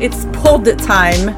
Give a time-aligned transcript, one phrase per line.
[0.00, 1.34] It's pod time!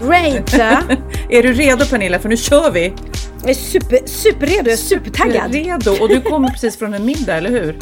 [0.00, 0.54] Great!
[1.30, 2.18] är du redo Pernilla?
[2.18, 2.92] För nu kör vi!
[3.40, 5.52] Jag är super, superredo, jag är supertaggad.
[5.52, 7.78] Redo och du kommer precis från en middag, eller hur?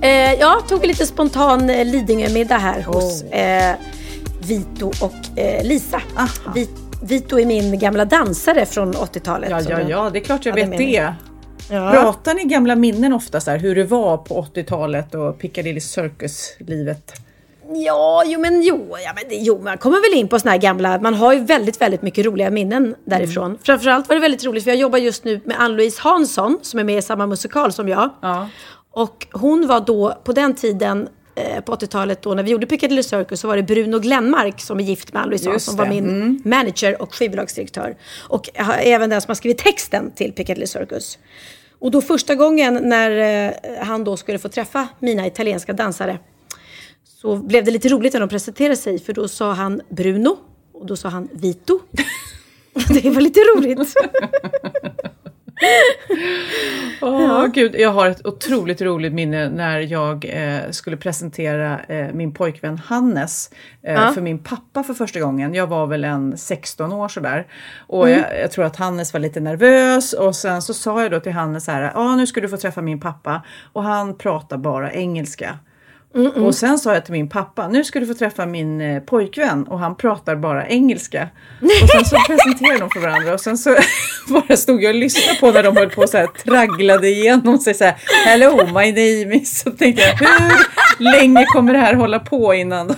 [0.00, 3.74] Eh, jag tog lite spontan eh, Lidingö-middag här hos eh,
[4.40, 6.02] Vito och eh, Lisa.
[6.54, 6.68] Vi,
[7.02, 9.50] Vito är min gamla dansare från 80-talet.
[9.50, 10.78] Ja, ja, ja, det är klart jag vet mig.
[10.78, 11.14] det.
[11.70, 11.90] Ja.
[11.92, 17.23] Pratar ni gamla minnen ofta så här, hur det var på 80-talet och Piccadilly Circus-livet?
[17.72, 20.98] Ja, jo men jo, ja, men jo, man kommer väl in på såna här gamla,
[20.98, 23.46] man har ju väldigt, väldigt mycket roliga minnen därifrån.
[23.46, 23.58] Mm.
[23.62, 26.84] Framförallt var det väldigt roligt för jag jobbar just nu med Ann-Louise Hansson som är
[26.84, 28.10] med i samma musikal som jag.
[28.22, 28.48] Ja.
[28.90, 33.02] Och hon var då, på den tiden, eh, på 80-talet då när vi gjorde Piccadilly
[33.02, 35.98] Circus så var det Bruno Glenmark som är gift med Ann-Louise Hansson, var det.
[35.98, 36.18] Mm.
[36.20, 37.96] min manager och skivbolagsdirektör.
[38.28, 41.18] Och har även den som har skrivit texten till Piccadilly Circus.
[41.78, 43.10] Och då första gången när
[43.46, 46.18] eh, han då skulle få träffa mina italienska dansare
[47.24, 50.36] så blev det lite roligt när de presenterade sig för då sa han Bruno
[50.72, 51.80] och då sa han Vito.
[52.88, 53.94] det var lite roligt.
[57.02, 62.34] Åh, gud, jag har ett otroligt roligt minne när jag eh, skulle presentera eh, min
[62.34, 63.50] pojkvän Hannes
[63.82, 64.12] eh, Ja.
[64.12, 65.54] för min pappa för första gången.
[65.54, 67.46] Jag var väl en 16 år sådär.
[67.86, 68.20] Och Mm.
[68.20, 71.32] jag, jag tror att Hannes var lite nervös och sen så sa jag då till
[71.32, 73.42] Hannes så här, ja nu ska du få träffa min pappa
[73.72, 75.58] och han pratar bara engelska.
[76.14, 79.64] Och sen sa jag till min pappa, nu ska du få träffa min eh, pojkvän
[79.64, 81.28] och han pratar bara engelska.
[81.82, 83.76] Och sen så presenterade de för varandra och sen så
[84.28, 87.58] bara stod jag och lyssnade på när de höll på och så här tragglade igenom
[87.58, 87.94] sig så här,
[88.26, 89.60] Hello my name is...
[89.60, 92.94] Så tänkte jag, hur länge kommer det här hålla på innan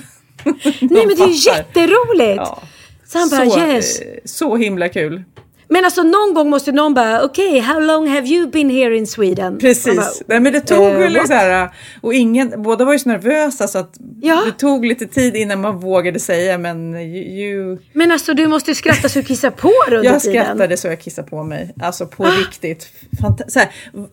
[0.80, 2.36] Nej men det är ju jätteroligt!
[2.36, 2.62] Ja.
[3.06, 4.00] Så han bara Så, yes.
[4.00, 5.24] eh, så himla kul.
[5.68, 9.06] Men alltså någon gång måste någon bara, okej, how long have you been here in
[9.06, 9.58] Sweden?
[9.58, 9.96] Precis.
[9.96, 11.68] bara, Nej, men det tog eh, väl så här,
[12.00, 14.42] och ingen, båda var ju så nervösa så att Ja.
[14.46, 19.08] det tog lite tid innan man vågade säga men you, Men alltså du måste skratta
[19.08, 20.44] så du kissar på dig under Jag tiden.
[20.44, 21.74] skrattade så jag kissade på mig.
[21.80, 22.88] Alltså på riktigt.
[23.22, 23.68] Fanta- så här,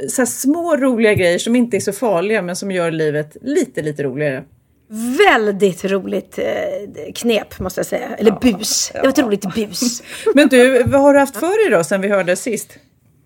[0.10, 3.82] så här små roliga grejer som inte är så farliga men som gör livet lite,
[3.82, 4.44] lite roligare.
[5.18, 8.16] Väldigt roligt eh, knep måste jag säga.
[8.16, 8.92] Eller bus.
[8.94, 10.04] Det var ett roligt bus.
[10.34, 12.78] Men du, vad har du haft för dig då sen vi hörde sist?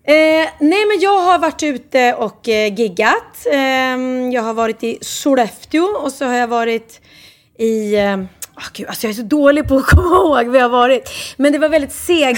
[0.06, 3.46] Eh, nej men jag har varit ute och eh, giggat.
[3.46, 3.58] Eh,
[4.32, 7.00] jag har varit i Sollefteå och så har jag varit
[7.58, 7.94] i...
[7.96, 8.16] Eh,
[8.56, 11.10] åh, gud, alltså jag är så dålig på att komma ihåg var jag har varit.
[11.36, 12.36] Men det var väldigt seg...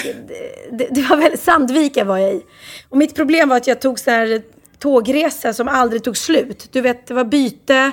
[0.72, 2.42] Det, det var väldigt, Sandvika var jag i.
[2.88, 4.42] Och mitt problem var att jag tog så här
[4.78, 6.68] tågresa som aldrig tog slut.
[6.72, 7.92] Du vet, det var byte.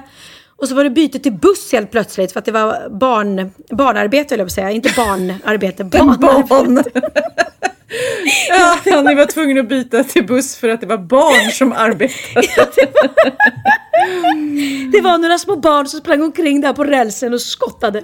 [0.58, 4.34] Och så var det byte till buss helt plötsligt för att det var barn, barnarbete
[4.34, 4.72] höll jag säga.
[4.72, 6.44] Inte barnarbete, barnarbete.
[6.50, 6.84] Barn!
[8.86, 12.48] ja, ni var tvungna att byta till buss för att det var barn som arbetade.
[14.92, 18.04] Det var några små barn som sprang omkring där på rälsen och skottade.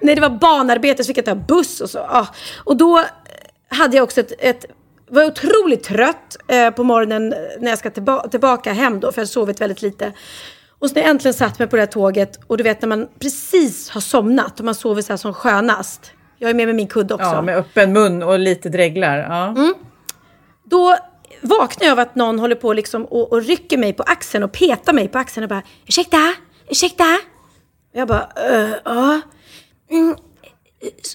[0.00, 1.98] Nej, det var barnarbete så fick jag ta buss och så.
[1.98, 2.26] Ja.
[2.64, 3.04] Och då
[3.68, 4.64] hade jag också ett, ett
[5.08, 9.28] var otroligt trött eh, på morgonen när jag ska tillba- tillbaka hem då, för jag
[9.28, 10.12] sovit väldigt lite.
[10.78, 12.88] Och så när jag äntligen satt mig på det här tåget och du vet när
[12.88, 16.12] man precis har somnat och man sover så här som skönast.
[16.38, 17.26] Jag är med med min kudde också.
[17.26, 19.18] Ja, med öppen mun och lite dreglar.
[19.18, 19.74] Ja.
[20.64, 20.96] Då
[21.40, 24.52] vaknar jag av att någon håller på liksom och, och rycker mig på axeln och
[24.52, 26.34] petar mig på axeln och bara ursäkta,
[26.70, 27.04] ursäkta.
[27.92, 29.20] Och jag bara, "Eh, ja.
[29.90, 30.20] Mm, s-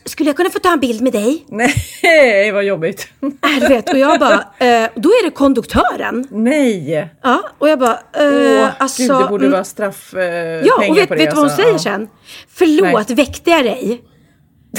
[0.06, 1.46] skulle jag kunna få ta en bild med dig?
[1.48, 3.08] Nej, vad jobbigt.
[3.22, 6.28] Äh, du vet, och jag bara, eh, då är det konduktören.
[6.32, 7.10] Nej!
[7.24, 9.02] Ja, och jag bara, eh, Åh, alltså.
[9.04, 10.22] gud, det borde mm, vara straff eh,
[10.66, 11.18] Ja, och vet, på vet det.
[11.18, 11.58] du vad hon alltså.
[11.62, 11.80] säger Ja.
[11.80, 12.08] sen?
[12.54, 14.02] Förlåt, väckte jag dig?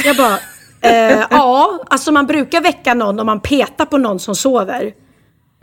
[0.04, 0.38] Jag bara,
[0.84, 4.92] Eh, ja, alltså man brukar väcka någon om man petar på någon som sover.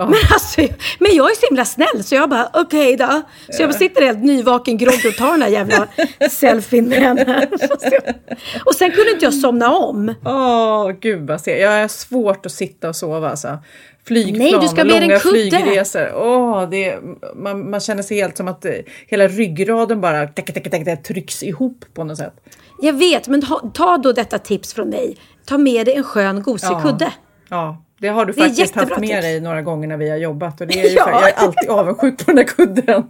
[0.06, 0.62] Men, alltså,
[1.00, 3.22] men jag är så himla snäll så jag bara okej okay då.
[3.50, 5.88] Så jag sitter helt nyvaken grogg och tar den här jävla
[6.30, 7.48] selfien med henne.
[8.66, 10.16] Och sen kunde inte jag somna om.
[10.26, 13.58] Åh oh, gud vad ser jag har svårt att sitta och sova alltså.
[14.06, 16.14] Flygplan Nej, du ska med långa flygresor.
[16.16, 17.00] Åh, det,
[17.36, 18.72] man, man känner sig helt som att eh,
[19.08, 22.34] hela ryggraden bara tack, tack, tack, tack, trycks ihop på något sätt.
[22.82, 25.18] Jag vet, men ta, ta då detta tips från mig.
[25.46, 26.82] Ta med dig en skön gosig Ja.
[26.82, 27.14] kudde.
[27.50, 29.22] Ja, det har du Det faktiskt haft med tips.
[29.22, 31.04] dig några gånger när vi har jobbat och det är ju Ja.
[31.04, 33.04] för, jag är alltid avundsjuk på den där kudden.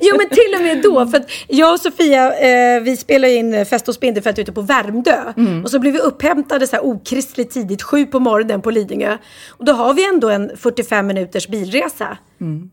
[0.00, 3.54] Jo men till och med då, för att jag och Sofia, eh, vi spelade in
[3.54, 5.16] eh, Fest och Spindelfält ute på Värmdö.
[5.64, 9.16] Och så blev vi upphämtade så här okristligt tidigt, sju på morgonen på Lidingö.
[9.50, 12.18] Och då har vi ändå en 45 minuters bilresa.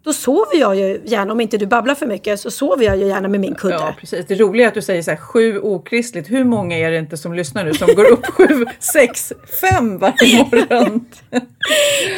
[0.03, 3.05] Då sover jag ju gärna, om inte du babblar för mycket, så sover jag ju
[3.05, 3.75] gärna med min kudde.
[3.75, 4.25] Ja, precis.
[4.27, 6.31] Det roliga är att du säger så här sju okristligt.
[6.31, 10.37] Hur många är det inte som lyssnar nu som går upp sju, sex, fem varje
[10.37, 11.05] morgon?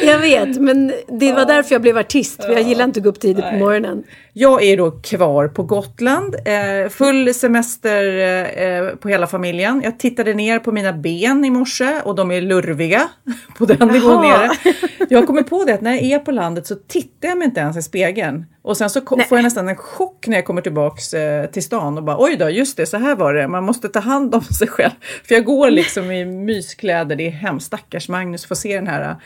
[0.02, 2.44] Jag vet, men det var därför jag blev artist.
[2.44, 4.04] För jag gillar inte att gå upp tidigt på morgonen.
[4.32, 8.04] Jag är då kvar på Gotland, eh, full semester
[8.62, 9.80] eh, på hela familjen.
[9.84, 13.08] Jag tittade ner på mina ben i morse och de är lurviga
[13.58, 14.50] på den nivån nere.
[15.08, 17.60] Jag kommit på det att när jag är på landet så tittar jag mig inte
[17.60, 18.44] ens i spegeln.
[18.62, 21.62] Och sen så ko- får jag nästan en chock när jag kommer tillbaks eh, till
[21.62, 23.48] stan och bara oj då, just det, så här var det.
[23.48, 24.90] Man måste ta hand om sig själv.
[25.24, 27.66] För jag går liksom i myskläder, det är hemskt.
[27.66, 29.16] Stackars Magnus får se den här eh,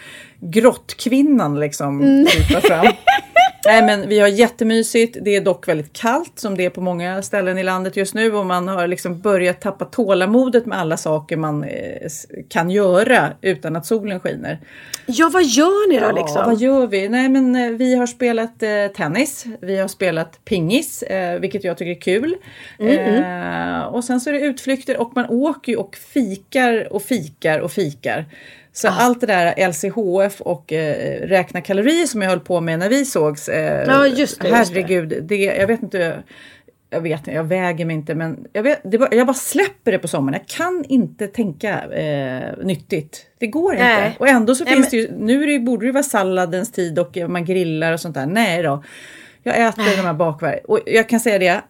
[0.41, 2.87] grottkvinnan liksom krypa fram.
[3.69, 5.17] Nej men vi har jättemysigt.
[5.23, 8.33] Det är dock väldigt kallt som det är på många ställen i landet just nu
[8.33, 12.11] och man har liksom börjat tappa tålamodet med alla saker man eh,
[12.49, 14.59] kan göra utan att solen skiner.
[15.07, 16.37] Ja, vad gör ni då liksom?
[16.37, 17.09] Ja, vad gör vi?
[17.09, 21.79] Nej men eh, vi har spelat eh, tennis, vi har spelat pingis, eh, vilket jag
[21.79, 22.37] tycker är kul.
[22.79, 27.59] Eh, och sen så är det utflykter och man åker ju och fikar och fikar
[27.59, 28.25] och fikar.
[28.73, 32.89] Så allt det där LCHF och eh, räkna kalorier som jag höll på med när
[32.89, 33.49] vi sågs.
[33.49, 34.81] Eh, Ja, just det, just det.
[34.81, 35.37] herregud, det.
[35.37, 36.23] jag vet inte.
[36.91, 40.09] Jag vet jag väger mig inte men jag, vet, bara, jag bara släpper det på
[40.09, 40.41] sommaren.
[40.41, 43.27] Jag kan inte tänka eh, nyttigt.
[43.39, 43.85] Det går inte.
[43.85, 44.17] Nej.
[44.19, 46.73] Och ändå så Nej, finns men- det ju, nu är det, borde det vara salladens
[46.73, 48.27] tid och man grillar och sånt där.
[48.27, 48.85] Nej då.
[49.43, 50.61] Jag äter de här bakverk.
[50.69, 51.61] Och jag kan säga det.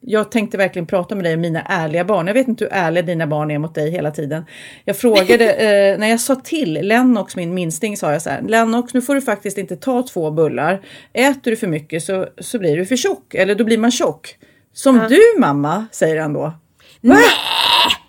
[0.00, 2.26] Jag tänkte verkligen prata med dig om mina ärliga barn.
[2.26, 4.44] Jag vet inte hur ärliga dina barn är mot dig hela tiden.
[4.84, 5.52] Jag frågade,
[5.92, 8.42] eh, när jag sa till Lennox, min minsting, sa jag så här.
[8.42, 10.80] Lennox, nu får du faktiskt inte ta två bullar.
[11.12, 13.34] Äter du för mycket så, så blir du för tjock.
[13.34, 14.36] Eller då blir man tjock.
[14.72, 16.52] Som du mamma, säger han då.
[17.00, 17.24] Nej!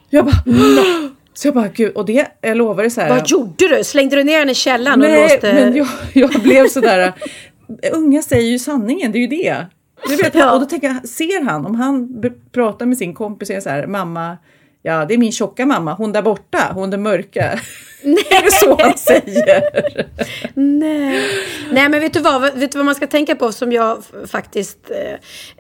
[0.10, 0.44] Jag bara,
[1.34, 3.10] så jag bara, gud, och det, jag lovar det så här.
[3.10, 3.84] Vad gjorde du?
[3.84, 5.54] Slängde du ner den i källaren och Nej, låste...
[5.54, 7.14] men jag, jag blev sådär.
[7.92, 9.66] unga säger ju sanningen, det är ju det.
[10.08, 10.54] Du vet, Ja.
[10.54, 13.70] Och då tänker jag, ser han, om han pratar med sin kompis och säger så
[13.70, 14.38] här, mamma,
[14.82, 17.60] ja det är min tjocka mamma, hon där borta, hon där mörka.
[18.30, 19.64] är det så han säger?
[20.54, 21.20] Nej.
[21.72, 24.78] Nej, men vet du, vad, vet du vad man ska tänka på som jag faktiskt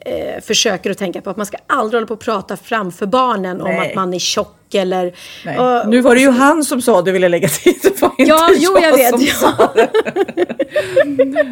[0.05, 1.29] eh, eh, försöker att tänka på?
[1.29, 3.89] Att man ska aldrig hålla på att prata framför barnen om Nej.
[3.89, 5.13] att man är tjock eller...
[5.45, 5.57] Nej.
[5.59, 7.73] och- nu var det ju han som sa det, vill jag lägga till.
[7.81, 9.09] Det var inte Ja, jo, jag vet.
[9.09, 9.33] som Ja.
[9.33, 9.89] sa det.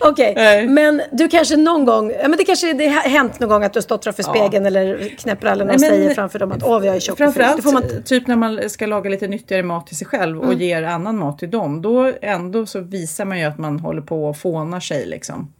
[0.00, 0.66] Okej, Nej.
[0.68, 3.72] men du kanske någon gång, ja men det kanske det har hänt någon gång att
[3.72, 6.86] du har stått framför spegeln eller knäpper och Nej, men- säger framför dem att åh,
[6.86, 7.34] jag är tjock och.
[7.34, 10.58] Framförallt typ när man ska laga lite nyttigare mat till sig själv och Mm.
[10.58, 11.82] ger annan mat till dem.
[11.82, 15.52] Då ändå så visar man ju att man håller på och fånar sig liksom.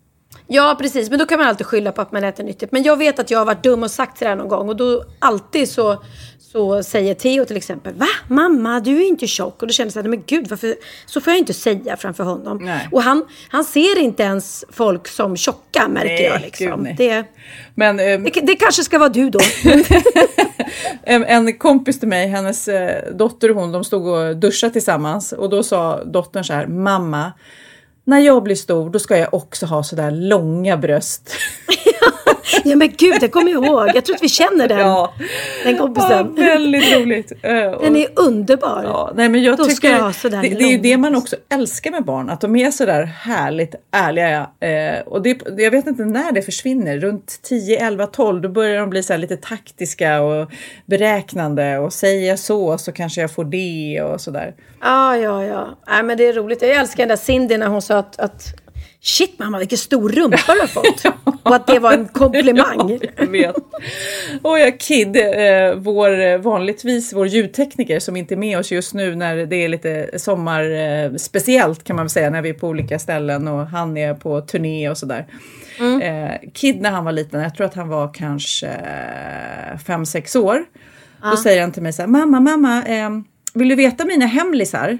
[0.47, 1.11] Ja, precis.
[1.11, 2.73] Men då kan man alltid skylla på att man äter nyttigt.
[2.73, 4.69] Men jag vet att jag har varit dum och sagt sådär någon gång.
[4.69, 6.03] Och då alltid så,
[6.53, 7.95] så säger Theo till exempel.
[7.95, 8.07] Va?
[8.29, 9.63] Mamma, du är inte tjock.
[9.63, 10.75] Och då känner jag men gud, varför?
[11.07, 12.59] Så får jag inte säga framför honom.
[12.61, 12.89] Nej.
[12.93, 16.35] Och han, han ser inte ens folk som tjocka, märker Nej, jag.
[16.35, 16.81] gud, Liksom.
[16.83, 16.95] nej.
[16.99, 17.25] det,
[17.75, 19.39] Men ehm, det, det kanske ska vara du då.
[21.03, 25.33] En, en kompis till mig, hennes eh, dotter och hon, de stod och duschade tillsammans
[25.33, 27.33] och då sa dottern så här, mamma,
[28.05, 31.37] när jag blir stor då ska jag också ha sådär långa bröst.
[32.65, 33.91] ja, men gud, det kommer jag ihåg.
[33.95, 35.15] Jag tror att vi känner den, ja,
[35.65, 36.35] den ja, kompisen.
[36.35, 37.33] väldigt roligt.
[37.43, 38.83] Eh, Den är underbar.
[38.85, 41.37] Ja, nej, men jag Då tycker, jag sådär det, det är ju det man också
[41.49, 44.51] älskar med barn, att de är sådär härligt ärliga.
[44.61, 48.81] Eh, och det, jag vet inte när det försvinner, runt 10, 11, 12 då börjar
[48.81, 50.51] de bli så här lite taktiska och
[50.87, 54.55] beräknande och säger jag så så kanske jag får det och sådär.
[54.81, 55.79] Ja, ja, ja.
[55.89, 56.63] Nej, men det är roligt.
[56.63, 58.55] Jag älskar den där Cindy när hon sa att, att
[59.03, 61.05] Shit mamma, vilken stor rumpa du har fått.
[61.43, 62.99] Och att det var en komplimang.
[63.03, 63.57] Ja, jag vet.
[64.43, 68.95] Och ja, Kid, eh, vår, eh, vanligtvis vår ljudtekniker som inte är med oss just
[68.95, 72.69] nu när det är lite sommar eh, kan man väl säga när vi är på
[72.69, 75.27] olika ställen och han är på turné och sådär.
[76.03, 78.71] Eh, Kid när han var liten, jag tror att han var kanske
[79.87, 80.65] 5-6 år.
[81.23, 83.11] Då säger han till mig så här, mamma, mamma, eh,
[83.55, 84.99] vill du veta mina hemlisar?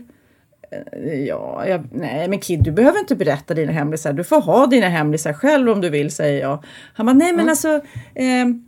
[0.73, 4.13] Eh, Ja, jag, nej men Kid, du behöver inte berätta dina hemlisar.
[4.13, 6.65] Du får ha dina hemlisar själv om du vill, säger jag.
[6.95, 7.81] Han bara, nej men alltså,
[8.15, 8.65] ehm,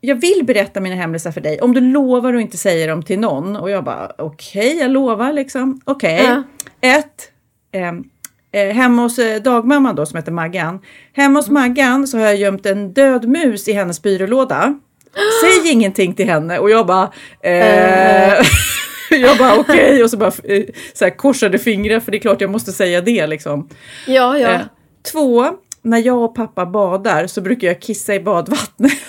[0.00, 3.18] jag vill berätta mina hemlisar för dig om du lovar att inte säga dem till
[3.20, 3.56] någon.
[3.56, 5.80] Och jag bara, okej, jag lovar liksom.
[5.84, 6.20] Okej.
[6.24, 6.42] Ja.
[6.80, 7.30] Ett,
[7.72, 8.04] ehm,
[8.52, 10.80] eh, hemma hos eh, dagmamman då som heter Maggan.
[11.12, 14.78] Hemma hos Maggan så har jag gömt en död mus i hennes byrålåda.
[15.42, 18.34] Säg ingenting till henne och jag bara eh,
[19.22, 20.62] Jag bara okej och så bara eh,
[20.94, 23.68] så här, korsade fingrar för det är klart jag måste säga det liksom.
[24.06, 24.48] Ja, ja.
[24.48, 24.60] Eh,
[25.12, 25.46] två,
[25.82, 28.92] när jag och pappa badar så brukar jag kissa i badvattnet.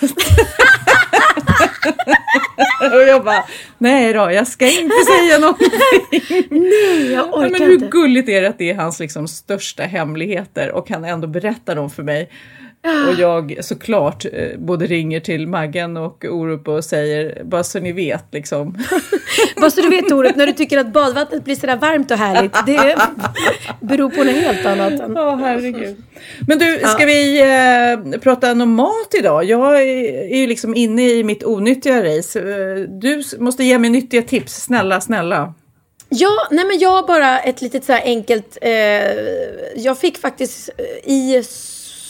[2.92, 3.44] och jag bara,
[3.78, 5.68] nej då, jag ska inte säga någonting.
[6.50, 9.82] Nej, jag Ja, orkar men hur gulligt är det att det är hans liksom, största
[9.82, 12.30] hemligheter och han ändå berättar dem för mig.
[12.82, 17.92] Och jag såklart eh, både ringer till Maggan och Orup och säger, bara så ni
[17.92, 18.78] vet liksom.
[19.56, 22.66] Bara så du vet Orup, när du tycker att badvattnet blir sådär varmt och härligt.
[22.66, 22.96] Det
[23.86, 24.92] beror på något helt annat.
[25.14, 25.96] Ja, herregud.
[26.46, 29.44] Men du, ska vi eh, prata om mat idag?
[29.44, 32.40] Jag är, ju liksom inne i mitt onyttiga race.
[32.40, 35.54] Eh, Du måste ge mig nyttiga tips, snälla, snälla.
[36.08, 38.58] Ja, nej men jag har bara ett litet så här enkelt...
[38.62, 38.70] Eh,
[39.76, 41.44] jag fick faktiskt eh, i...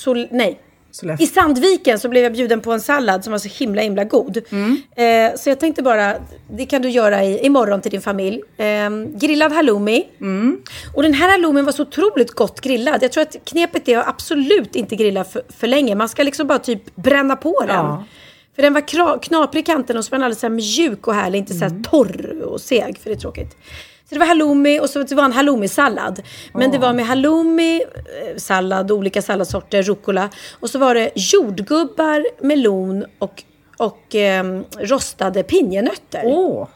[0.00, 0.60] Sol, nej.
[0.90, 1.24] Sollefteå.
[1.24, 4.36] I Sandviken så blev jag bjuden på en sallad som var så himla himla god.
[4.36, 6.14] Eh, så jag tänkte bara,
[6.50, 8.42] det kan du göra i, imorgon till din familj.
[8.56, 10.06] Eh, grillad halloumi.
[10.94, 13.02] Och den här halloumin var så otroligt gott grillad.
[13.02, 15.94] Jag tror att knepet är att absolut inte grilla för, för länge.
[15.94, 17.76] Man ska liksom bara typ bränna på den.
[17.76, 18.04] Ja.
[18.54, 21.38] För den var knaprig i kanten och så var den alldeles mjuk och härlig.
[21.38, 23.56] Inte så här torr och seg, för det är tråkigt.
[24.10, 26.22] Så det var halloumi och så det var en halloumi-sallad.
[26.54, 30.28] Men det var med halloumi, eh, sallad, olika salladssorter, rucola.
[30.60, 33.42] Och så var det jordgubbar, melon och,
[33.78, 36.22] och ehm, rostade pinjenötter.
[36.24, 36.68] Åh,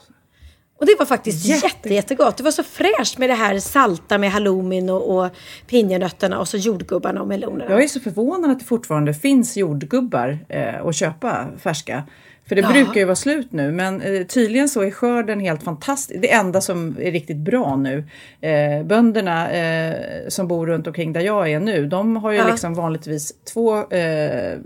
[0.80, 2.36] Och det var faktiskt Jätte- jätte, jättegott.
[2.36, 5.30] Det var så fräscht med det här salta med halloumin och, och
[5.66, 7.70] pinjenötterna och så jordgubbarna och melonerna.
[7.70, 12.02] jag är så förvånad att det fortfarande finns jordgubbar eh, att köpa färska.
[12.48, 12.68] För det Ja.
[12.72, 16.20] brukar ju vara slut nu, men eh, tydligen så är skörden helt fantastisk.
[16.22, 18.04] Det enda som är riktigt bra nu.
[18.40, 19.94] Eh, bönderna eh,
[20.28, 22.46] som bor runt omkring där jag är nu, de har ju Ja.
[22.50, 24.58] liksom vanligtvis två eh,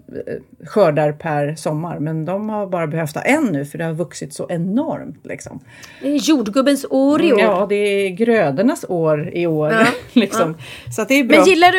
[0.66, 4.34] skördar per sommar, men de har bara behövt ha en nu för det har vuxit
[4.34, 5.26] så enormt.
[5.26, 5.60] Liksom.
[6.02, 7.40] Det är jordgubbens år i år.
[7.40, 9.72] Ja, det är grödornas år i år.
[9.72, 9.86] Ja.
[10.12, 10.56] liksom.
[10.96, 11.36] Så att det är bra.
[11.38, 11.78] Men gillar du,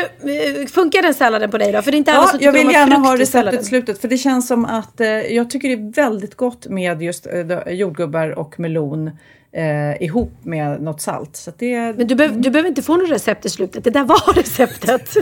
[0.62, 1.82] eh, funkar den salladen på dig då?
[1.82, 4.02] För det är inte alla Ja, som tycker jag vill gärna ha receptet i slutet
[4.02, 8.40] för det känns som att eh, jag tycker det väldigt gott med just eh, jordgubbar
[8.40, 9.12] och melon
[9.52, 11.36] eh, ihop med något salt.
[11.36, 13.84] Så det Men du, behöv, du behöver inte få något recept i slutet.
[13.84, 15.16] Det där var receptet.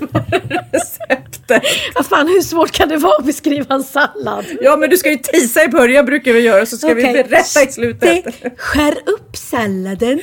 [0.72, 1.64] receptet.
[1.96, 4.46] Vad fan, hur svårt kan det vara att beskriva en sallad?
[4.62, 7.14] Ja, men du ska ju tisa i början brukar vi göra så ska vi Okej.
[7.14, 8.26] berätta i slutet.
[8.42, 10.20] Det, skär upp salladen.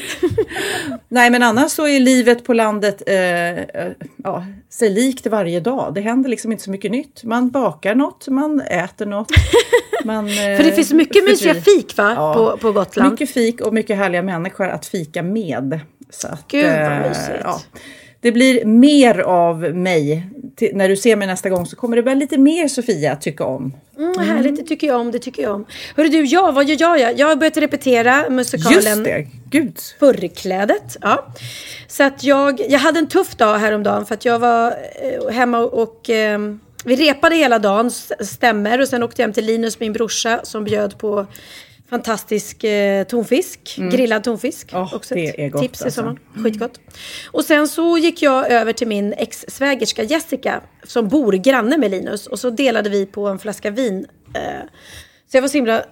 [1.08, 3.64] Nej, men annars så är livet på landet eh, eh,
[4.24, 5.94] ja, sig likt varje dag.
[5.94, 7.24] Det händer liksom inte så mycket nytt.
[7.24, 9.30] Man bakar något, man äter något.
[10.04, 12.12] Man, eh, För det finns mycket mysiga fik va?
[12.16, 12.34] Ja.
[12.34, 13.10] På, på Gotland.
[13.10, 15.80] Mycket fik och mycket härliga människor att fika med.
[16.10, 17.68] Så att, Gud, vad eh, mysigt.
[18.20, 20.26] Det blir mer av mig.
[20.72, 23.44] När du ser mig nästa gång så kommer det bli lite mer Sofia att tycka
[23.44, 23.76] om.
[23.98, 25.10] Mm, härligt, det tycker jag om.
[25.10, 25.66] Det tycker jag om.
[25.96, 27.18] Hörru du, ja, vad gör jag?
[27.18, 28.82] Jag har börjat repetera musikalen.
[28.82, 29.78] Just det, gud.
[29.98, 30.96] Förklädet.
[31.00, 31.26] Ja.
[31.88, 35.58] Så att jag, jag hade en tuff dag häromdagen för att jag var eh, hemma
[35.58, 36.38] och, eh,
[36.84, 38.80] vi repade hela dagen, stämmer.
[38.80, 41.26] Och sen åkte jag hem till Linus, min brorsa, som bjöd på
[41.90, 43.76] fantastisk eh, tonfisk.
[43.76, 44.72] Grillad tonfisk.
[44.72, 44.82] Mm.
[44.84, 46.00] Åh, Också det är gott, tips i alltså.
[46.00, 46.18] sommar.
[46.42, 46.80] Skitgott.
[47.32, 52.26] Och sen så gick jag över till min ex-svägerska Jessica som bor granne med Linus.
[52.26, 54.06] Och så delade vi på en flaska vin.
[54.34, 54.40] Eh,
[55.30, 55.84] så jag var så himla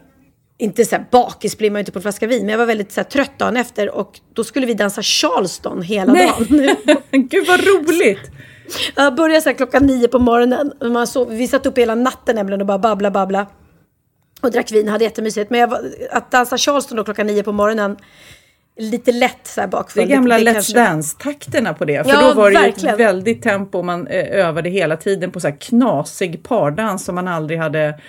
[0.59, 2.67] inte så här bakis blir man ju inte på en flaska vin, men jag var
[2.67, 6.77] väldigt så här, trött dagen efter och då skulle vi dansa Charleston hela dagen.
[7.11, 8.31] gud vad roligt!
[8.97, 10.73] Jag började så här klockan nio på morgonen.
[10.81, 13.47] Man sov, vi satt upp hela natten nämligen och bara babbla babbla.
[14.43, 15.51] Och drack vin, hade jättemysigt.
[15.51, 15.81] Men var,
[16.11, 17.97] att dansa Charleston då klockan nio på morgonen,
[18.77, 20.03] lite lätt så här Det bakfull.
[20.03, 22.05] är gamla det Let's kanske- Dance-takterna på det.
[22.05, 22.95] För Ja, då var det ju verkligen.
[22.95, 27.29] ett väldigt tempo man eh, övade hela tiden på så här knasig pardans som man
[27.29, 28.01] aldrig hade,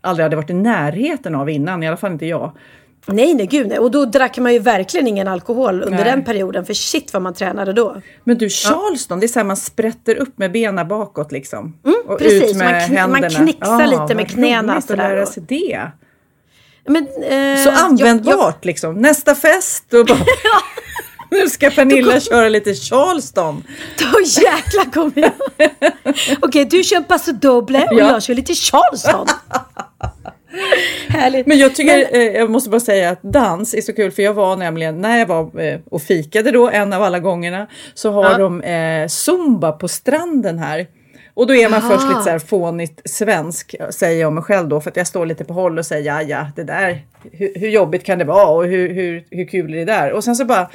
[0.00, 2.52] aldrig hade varit i närheten av innan, i alla fall inte jag.
[3.08, 3.78] Nej, nej, gud nej.
[3.78, 6.04] Och då drack man ju verkligen ingen alkohol under Nej.
[6.04, 6.64] den perioden.
[6.66, 7.96] För shit vad man tränade då.
[8.24, 11.76] Men du, Charleston, det är så här man sprätter upp med benen bakåt liksom.
[12.06, 12.50] och precis.
[12.50, 13.44] ut med Man kn- man händerna.
[13.44, 15.80] knixar lite med vad knäna sådär lära sig det.
[16.88, 18.94] Men, eh, Så jag- användbart liksom.
[18.94, 20.18] Nästa fest och bara...
[21.30, 23.62] nu ska Pernilla köra lite Charleston.
[23.98, 25.12] Då jäklar kommer
[25.58, 25.70] jag.
[26.42, 28.10] Okej, du kör Paso Doble och Ja.
[28.12, 29.26] jag kör lite Charleston.
[31.08, 31.46] Härligt.
[31.46, 34.34] Men jag tycker, eh, jag måste bara säga att dans är så kul för jag
[34.34, 38.24] var nämligen, när jag var eh, och fikade då en av alla gångerna, så har
[38.24, 38.38] Ja.
[38.38, 40.86] de eh, zumba på stranden här.
[41.34, 41.90] Och då är man Jaha.
[41.90, 45.26] först lite så här fånigt svensk, säger jag mig själv då, för att jag står
[45.26, 48.48] lite på håll och säger ja, ja, det där, hur, hur jobbigt kan det vara
[48.48, 50.12] och hur, hur, hur kul är det där?
[50.12, 50.70] Och sen så bara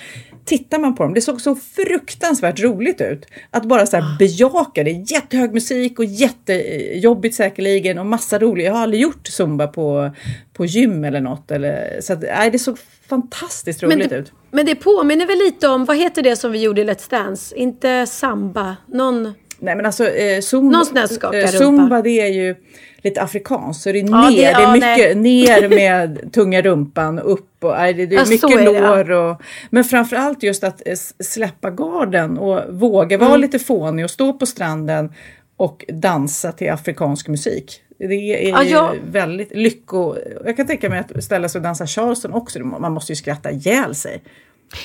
[0.57, 3.25] tittar man på dem, det såg så fruktansvärt roligt ut.
[3.51, 8.65] Att bara så här bejaka det, jättehög musik och jättejobbigt säkerligen och massa roligt.
[8.65, 10.11] Jag har aldrig gjort zumba på,
[10.53, 11.51] på gym eller något.
[11.51, 12.77] Eller, så att, nej, det såg
[13.09, 14.31] fantastiskt roligt Men det, ut.
[14.51, 17.55] men det påminner väl lite om, vad heter det som vi gjorde i Let's Dance?
[17.55, 19.33] Inte samba, någon...
[19.59, 20.97] Nej men alltså eh, zumba, Någon
[21.35, 22.55] eh, zumba det är ju
[23.03, 25.17] lite afrikanskt så det är ner, Ja, det- det, är mycket
[25.61, 29.11] ner med tunga rumpan upp och nej, det, det är Ja, mycket är det, lår
[29.11, 30.93] och men framförallt just att eh,
[31.23, 33.41] släppa garden och våga vara Mm.
[33.41, 35.13] lite fånig och stå på stranden
[35.57, 37.81] och dansa till afrikansk musik.
[37.99, 40.15] Det är Ja, väldigt lycko.
[40.45, 42.59] Jag kan tänka mig att ställa sig och dansa charleston också.
[42.59, 44.21] Man måste ju skratta ihjäl sig.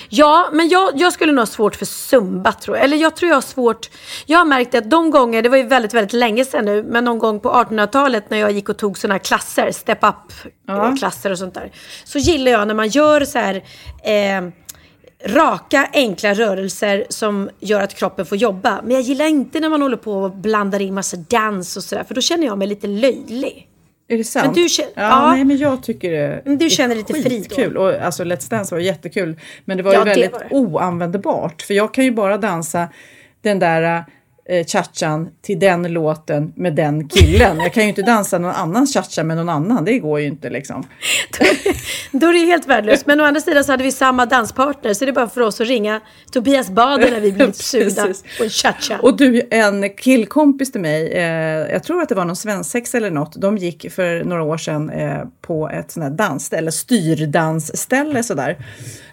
[0.08, 2.84] Ja, men jag, jag skulle nog ha svårt för zumba tror jag.
[2.84, 3.90] Eller jag tror jag har svårt.
[4.26, 7.04] Jag har märkt att de gånger, det var ju väldigt, väldigt länge sedan nu, men
[7.04, 10.14] någon gång på 1800-talet när jag gick och tog sådana här klasser, step up
[10.66, 10.88] Ja.
[10.88, 11.72] eh, klasser och sånt där.
[12.04, 13.54] Så gillar jag när man gör så här
[14.04, 14.50] eh,
[15.24, 18.80] raka, enkla rörelser som gör att kroppen får jobba.
[18.82, 22.04] Men jag gillar inte när man håller på och blandar in massa dans och sådär,
[22.04, 23.65] för då känner jag mig lite löjlig.
[24.08, 24.54] Är det sant?
[24.54, 25.30] du känner- ja, ja.
[25.32, 27.76] Nej, men jag tycker det Men du är känner lite fri skitkul.
[27.76, 29.40] Och alltså Let's Dance var jättekul.
[29.64, 31.62] Men det var Ja, ju väldigt var oanvändbart.
[31.62, 32.88] För jag kan ju bara dansa
[33.42, 34.04] den där
[34.48, 37.60] eh, cha-chan till den låten med den killen.
[37.60, 39.84] Jag kan ju inte dansa någon annan cha-cha med någon annan.
[39.84, 40.86] Det går ju inte liksom.
[42.12, 43.06] Då är det helt värdelöst.
[43.06, 45.60] Men å andra sidan så hade vi samma danspartner så det är bara för oss
[45.60, 46.00] att ringa
[46.32, 48.98] Tobias Bader när vi blir lite sugna på en cha-cha.
[49.02, 51.22] Och du, en killkompis till mig, eh,
[51.72, 54.90] jag tror att det var någon svensexa eller något, de gick för några år sedan
[54.90, 58.56] eh, på ett sånt här dansställe, styrdansställe sådär.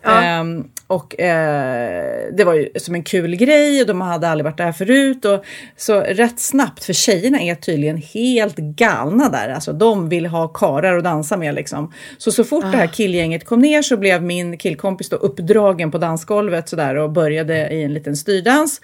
[0.04, 4.58] Ehm, och eh, det var ju som en kul grej och de hade aldrig varit
[4.58, 5.23] där förut.
[5.25, 5.46] Och,
[5.77, 10.98] så rätt snabbt, för tjejerna är tydligen helt galna där, alltså de vill ha karar
[10.98, 11.94] att dansa med liksom.
[12.18, 15.98] Så så fort det här killgänget kom ner så blev min killkompis då uppdragen på
[15.98, 18.81] dansgolvet sådär och började i en liten styrdans.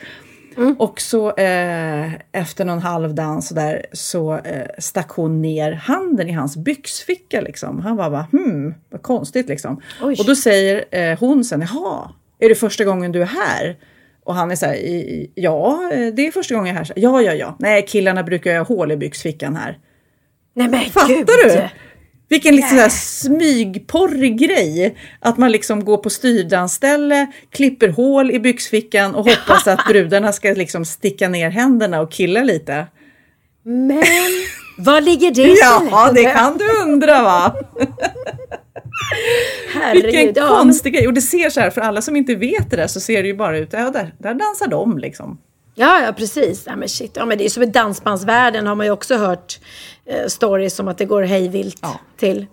[0.78, 6.32] Och så eh, efter någon halvdans så där så eh, stack hon ner handen i
[6.32, 7.80] hans byxficka liksom.
[7.80, 9.82] Han var bara hmm, vad konstigt liksom.
[10.02, 10.16] Oj.
[10.20, 13.78] Och då säger eh, hon sen, jaha, är det första gången du är här?
[14.30, 16.86] Och han är så här, "I- i- ja, eh, det är första gången jag är
[16.86, 16.94] här.
[16.96, 17.56] Ja, ja, ja.
[17.60, 19.78] Nej, killarna brukar göra hål i byxfickan här.
[20.56, 21.28] Nej men Fattar gud!
[21.28, 21.68] du?
[22.30, 24.96] Vilken liksom så här smygporrig grej.
[25.20, 30.50] Att man liksom går på styrdansställe, klipper hål i byxfickan och hoppas att brudarna ska
[30.50, 32.88] liksom sticka ner händerna och killa lite.
[33.64, 34.04] Men
[34.78, 35.56] vad ligger det i?
[35.92, 37.56] Ja, det kan du undra va?
[39.74, 40.06] Herregud.
[40.06, 41.08] Vilken ja, konstig grej.
[41.08, 43.28] Och det ser så här, för alla som inte vet det där så ser det
[43.28, 45.38] ju bara ut, ja där, där dansar de liksom.
[45.76, 46.64] Ja, ja precis.
[46.68, 47.12] Ja, men shit.
[47.16, 49.60] Ja, men det är som i dansbandsvärlden har man ju också hört
[50.06, 52.00] eh, stories om att det går hejvilt Ja.
[52.18, 52.46] till.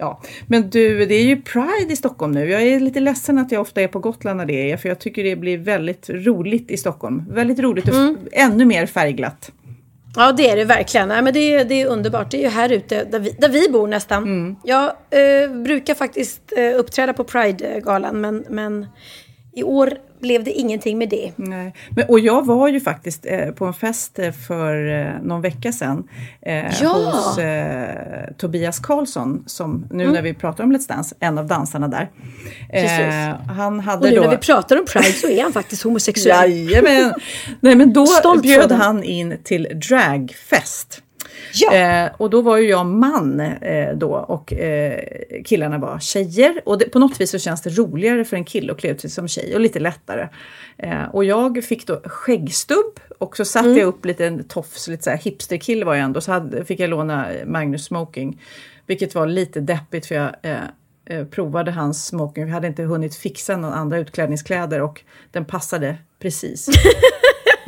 [0.00, 2.50] Ja, men du, det är ju Pride i Stockholm nu.
[2.50, 4.98] Jag är lite ledsen att jag ofta är på Gotland när det är, för jag
[4.98, 7.24] tycker det blir väldigt roligt i Stockholm.
[7.30, 9.52] Väldigt roligt och f- ännu mer färgglatt.
[10.18, 11.08] Ja, det är det verkligen.
[11.08, 12.30] Nej, men det, är, det är underbart.
[12.30, 14.22] Det är ju här ute där vi, där vi bor nästan.
[14.22, 14.56] Mm.
[14.64, 18.86] Jag eh, brukar faktiskt eh, uppträda på Pride-galan, men, men
[19.58, 21.32] i år blev det ingenting med det.
[21.36, 21.74] Nej.
[21.90, 25.72] Men, och jag var ju faktiskt eh, på en fest eh, för eh, någon vecka
[25.72, 26.08] sedan
[26.42, 26.88] eh, Ja.
[26.88, 27.88] hos eh,
[28.38, 30.14] Tobias Karlsson, som nu Mm.
[30.14, 32.10] när vi pratar om Let's Dance, en av dansarna där.
[32.72, 33.14] Precis.
[33.56, 34.22] han hade Och nu då...
[34.22, 36.50] när vi pratar om Pride så är han faktiskt homosexuell.
[36.52, 37.12] Jajamän!
[37.60, 41.02] Nej men då Stolt bjöd han in till dragfest.
[41.54, 41.72] Ja.
[41.74, 45.00] Eh, och då var ju jag man eh, då och eh,
[45.44, 46.60] killarna var tjejer.
[46.64, 49.00] Och det, på något vis så känns det roligare för en kille att klä ut
[49.00, 50.28] sig som tjej och lite lättare.
[50.78, 53.78] Eh, och jag fick då skäggstubb och så satte Mm.
[53.78, 56.20] jag upp lite en tofs, lite så här hipsterkille var jag ändå.
[56.20, 58.40] Så hade, fick jag låna Magnus smoking.
[58.86, 60.56] Vilket var lite deppigt för jag eh,
[61.06, 62.44] eh, provade hans smoking.
[62.44, 66.68] Vi hade inte hunnit fixa några andra utklädningskläder och den passade precis.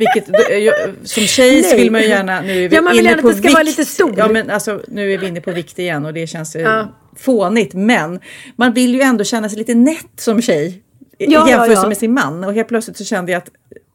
[0.01, 2.99] Vilket, jag, som tjej så vill man ju gärna, nu är vi Ja, man vill
[3.01, 3.53] inne gärna på att det ska vikt.
[3.53, 4.13] vara lite stor.
[4.17, 6.87] Ja men alltså nu är vi inne på vikt igen och det känns eh, Ja.
[7.19, 7.73] fånigt.
[7.73, 8.19] Men
[8.55, 10.81] man vill ju ändå känna sig lite nätt som tjej.
[11.17, 11.87] Ja, ja, jämförelse ja.
[11.87, 12.43] med sin man.
[12.43, 13.49] Och helt plötsligt så kände jag att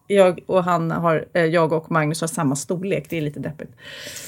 [0.07, 3.07] jag och han har, eh, jag och Magnus har samma storlek.
[3.09, 3.71] Det är lite deppigt.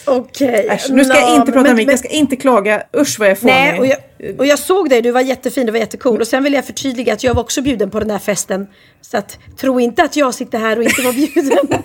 [0.07, 0.69] Okej.
[0.71, 2.83] Äsch, nu ska jag Nå, inte prata men- men- jag ska inte klaga.
[2.97, 3.55] Usch vad jag fånig.
[3.55, 3.97] Nej, och jag,
[4.39, 6.21] och jag såg dig, du var jättefin, du var jättecool.
[6.21, 8.67] Och sen vill jag förtydliga att jag var också bjuden på den här festen.
[9.01, 11.83] Så att, tro inte att jag sitter här och inte var bjuden.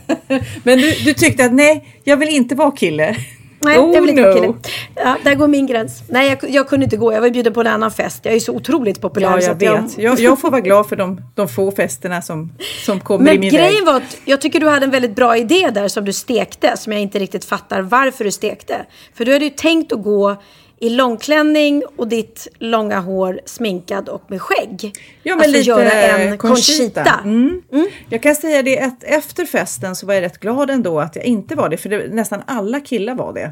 [0.64, 3.16] Men du, du tyckte att nej, jag vill inte vara kille.
[3.64, 4.34] Nej, Oh, det är väl inte no.
[4.34, 4.54] min kille.
[4.96, 6.04] Ja, där går min gräns.
[6.10, 7.14] Nej, jag, jag kunde inte gå.
[7.14, 8.20] Jag var bjuden på en annan fest.
[8.24, 9.32] Jag är så otroligt populär.
[9.32, 9.98] Ja, så jag att vet.
[9.98, 12.52] Jag, jag får vara glad för de, de få festerna som,
[12.86, 13.86] som kommer i Men min grejen väg.
[13.86, 16.78] var att jag tycker du hade en väldigt bra idé där som du stekte.
[16.78, 18.76] Som jag inte riktigt fattar varför du stekte.
[19.14, 20.36] För du hade ju tänkt att gå
[20.84, 24.94] i långklänning och ditt långa hår sminkad och med skägg.
[25.24, 27.20] Ja, men alltså lite göra en Conchita.
[27.24, 27.62] Mm.
[28.10, 31.26] Jag kan säga det att efter festen så var jag rätt glad ändå att jag
[31.26, 31.78] inte var det.
[31.78, 33.52] För det, nästan alla killar var det.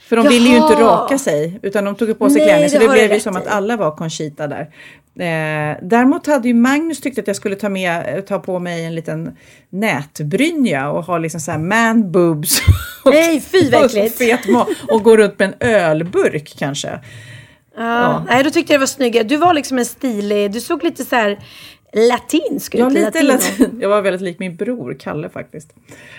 [0.00, 1.02] För de ville ju inte Jaha.
[1.04, 2.70] raka sig utan de tog på sig Nej, klänning.
[2.70, 3.38] Så det blev ju som i.
[3.38, 4.60] att alla var Conchita där.
[5.20, 8.94] Eh, däremot hade ju Magnus tyckt att jag skulle ta, med, ta på mig en
[8.94, 9.36] liten
[9.70, 12.58] nätbrynja och ha liksom så här man boobs.
[13.04, 16.98] och- Nej, fy vad och och gå runt med en ölburk kanske.
[17.76, 18.24] Ja.
[18.28, 19.24] Nej, då tyckte jag det var snyggare.
[19.24, 21.38] Du var liksom en stilig, du såg lite så här
[21.92, 22.80] latinsk ut.
[22.80, 23.32] Jag, lite latino.
[23.60, 23.78] latin.
[23.80, 25.72] jag var väldigt lik min bror Kalle faktiskt.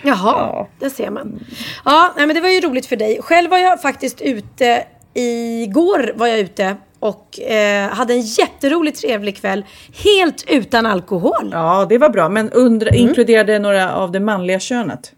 [0.04, 0.68] Jaha, Ja.
[0.78, 1.40] det ser man.
[1.84, 3.18] Ja, nej, men det var ju roligt för dig.
[3.22, 9.36] Själv var jag faktiskt ute, igår var jag ute och eh, hade en jätterolig trevlig
[9.36, 9.64] kväll.
[10.04, 11.50] Helt utan alkohol.
[11.52, 12.28] Ja, det var bra.
[12.28, 13.08] Men undra, Mm.
[13.08, 15.12] inkluderade några av det manliga könet?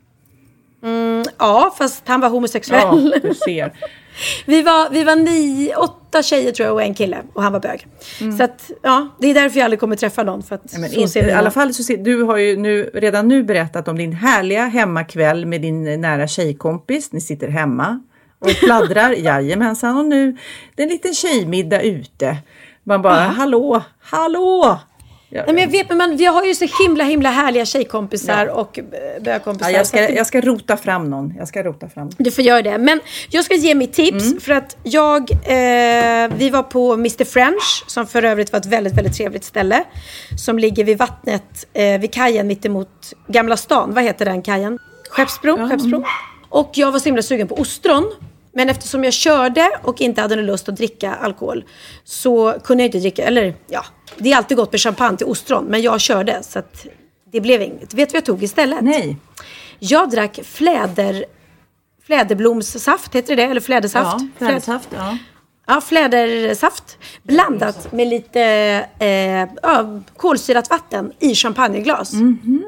[1.38, 3.10] Ja, fast han var homosexuell.
[3.14, 3.72] Ja, du ser.
[4.46, 7.60] Vi var, vi var nio, åtta tjejer tror jag och en kille och han var
[7.60, 7.86] bög.
[8.38, 10.42] Så att, ja, det är därför jag aldrig kommer träffa någon.
[10.42, 10.80] För att Mm.
[10.80, 13.42] Men så inte, ser I alla fall så ser, du har ju nu, redan nu
[13.42, 17.12] berättat om din härliga hemmakväll med din nära tjejkompis.
[17.12, 18.02] Ni sitter hemma
[18.38, 19.98] och pladdrar, jajamensan.
[19.98, 20.36] Och nu
[20.74, 22.36] det är en liten tjejmiddag ute.
[22.84, 24.80] Man bara, hallå, hallå!
[25.34, 28.46] Ja, Nej, men jag vet, men man, vi har ju så himla himla härliga tjejkompisar
[28.46, 28.84] och eh,
[29.22, 29.70] bögkompisar.
[29.70, 31.34] ja, jag, ska, jag ska rota fram någon.
[31.38, 32.10] Jag ska rota fram.
[32.18, 32.78] Du får göra det.
[32.78, 34.40] Men jag ska ge mitt tips Mm.
[34.40, 38.94] för att jag, eh, vi var på Mr French som för övrigt var ett väldigt,
[38.98, 39.84] väldigt trevligt ställe.
[40.38, 42.88] Som ligger vid vattnet, eh, vid kajen mittemot
[43.28, 43.94] Gamla stan.
[43.94, 44.78] Vad heter den kajen?
[45.10, 45.68] Skeppsbro?
[45.68, 46.04] Skeppsbro.
[46.48, 48.12] Och jag var så himla sugen på ostron.
[48.54, 51.64] Men eftersom jag körde och inte hade någon lust att dricka alkohol
[52.04, 53.84] så kunde jag inte dricka, eller ja,
[54.18, 55.64] det är alltid gott med champagne till ostron.
[55.64, 56.86] Men jag körde så att
[57.32, 57.94] det blev inget.
[57.94, 58.80] Vet du vad jag tog istället?
[58.82, 59.16] Nej.
[59.78, 61.24] Jag drack fläder,
[62.06, 63.50] fläderblomssaft, heter det det?
[63.50, 64.16] Eller flädersaft?
[64.20, 64.88] Ja, Fläd- flädersaft.
[64.96, 65.18] Ja.
[65.66, 66.98] Ja, flädersaft.
[67.22, 68.42] Blandat med lite
[68.98, 72.12] eh, kolsyrat vatten i champagneglas.
[72.12, 72.64] Mhm.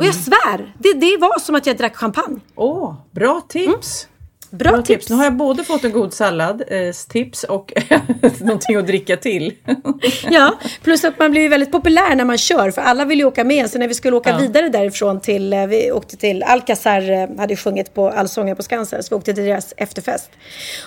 [0.00, 2.40] Och jag svär, det, det var som att jag drack champagne.
[2.54, 4.08] Åh, bra tips!
[4.52, 5.10] Bra, Bra tips.
[5.10, 7.72] Nu har jag både fått en god sallad, eh, tips och
[8.40, 9.52] någonting att dricka till.
[10.30, 13.44] Ja, plus att man blir väldigt populär när man kör för alla vill ju åka
[13.44, 13.70] med.
[13.70, 14.38] Så när vi skulle åka Ja.
[14.38, 19.02] vidare därifrån till, eh, vi åkte till Alcazar, eh, hade sjungit på Allsånger på Skansen,
[19.02, 20.30] så vi åkte till deras efterfest.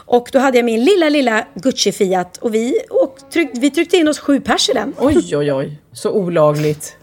[0.06, 3.98] Och då hade jag min lilla, lilla Gucci Fiat och vi, åk, tryck, vi tryckte
[3.98, 4.94] in oss sju pers i den.
[5.00, 6.98] Oj, oj, oj, så olagligt.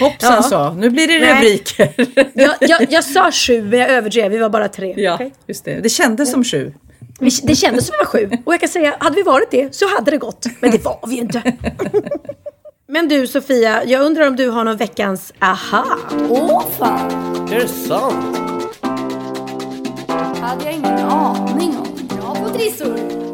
[0.00, 0.42] Hoppsan Ja.
[0.42, 1.92] sa, nu blir det rubriker.
[2.34, 4.94] Jag, jag, jag sa sju, men jag överdrev, vi var bara tre.
[4.96, 5.32] ja, okej?
[5.46, 5.80] just det.
[5.80, 6.72] Det kändes som sju.
[7.42, 8.42] Det kändes som vi var sju.
[8.44, 10.46] Och jag kan säga, hade vi varit det så hade det gått.
[10.60, 11.42] Men det var vi ju inte.
[12.88, 15.84] Men du Sofia, jag undrar om du har någon veckans aha?
[16.28, 17.10] Åh fan!
[17.52, 18.36] Är det sant?
[20.40, 22.16] hade jag ingen aning om.
[22.16, 23.25] Bra på trissor!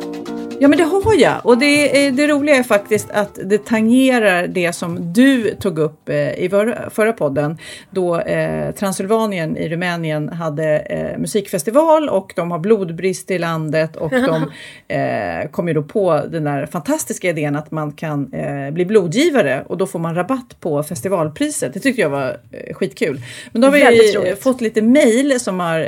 [0.63, 1.47] Ja, men det har jag.
[1.47, 6.17] Och det, det roliga är faktiskt att det tangerar det som du tog upp eh,
[6.17, 6.49] i
[6.91, 7.59] förra, podden.
[7.91, 14.11] Då eh, Transylvanien i Rumänien hade eh, musikfestival och de har blodbrist i landet och
[14.11, 14.51] de
[14.89, 19.65] eh, kom ju då på den där fantastiska idén att man kan eh, bli blodgivare
[19.67, 21.75] och då får man rabatt på festivalpriset.
[21.75, 23.21] Det tyckte jag var eh, skitkul.
[23.53, 24.43] Men då har vi roligt.
[24.43, 25.81] fått lite mejl som har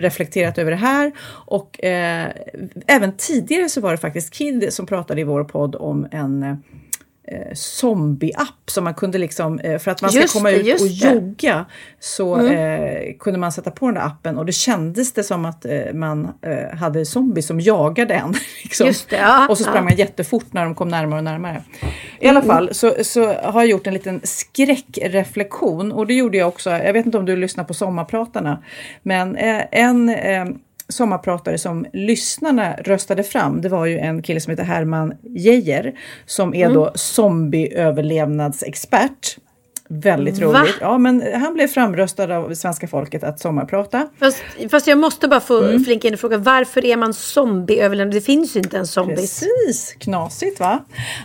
[0.00, 1.12] reflekterat över det här
[1.46, 1.80] och
[2.86, 7.54] även tidigare så var det faktiskt Kid som pratade i vår podd om en eh,
[7.54, 10.86] zombie-app som man kunde liksom, eh, för att man ska Just komma det, ut och
[10.86, 11.06] det.
[11.06, 11.14] Mm.
[11.14, 11.66] jogga
[12.00, 15.64] så eh, kunde man sätta på den där appen och det kändes det som att
[15.64, 18.34] eh, man eh, hade zombies som jagade en.
[18.62, 18.86] Liksom.
[18.86, 19.82] Det, ja, och så sprang ja.
[19.82, 21.62] man jättefort när de kom närmare och närmare.
[22.20, 26.48] I alla fall så, så har jag gjort en liten skräckreflektion och det gjorde jag
[26.48, 26.70] också.
[26.70, 28.62] Jag vet inte om du lyssnar på Sommarpratarna,
[29.02, 30.08] men eh, en
[30.90, 36.54] sommarpratare som lyssnarna röstade fram, det var ju en kille som heter Herman Geijer som
[36.54, 39.36] är då zombieöverlevnadsexpert.
[39.92, 40.44] Väldigt Va?
[40.46, 40.74] roligt.
[40.80, 44.06] Ja, men han blev framröstad av svenska folket att sommarprata.
[44.18, 45.84] Fast, fast jag måste bara få Mm.
[45.84, 48.16] flinka in och fråga, varför är man zombieöverlevande?
[48.16, 49.40] Det finns ju inte en zombies.
[49.40, 50.78] Precis, knasigt va?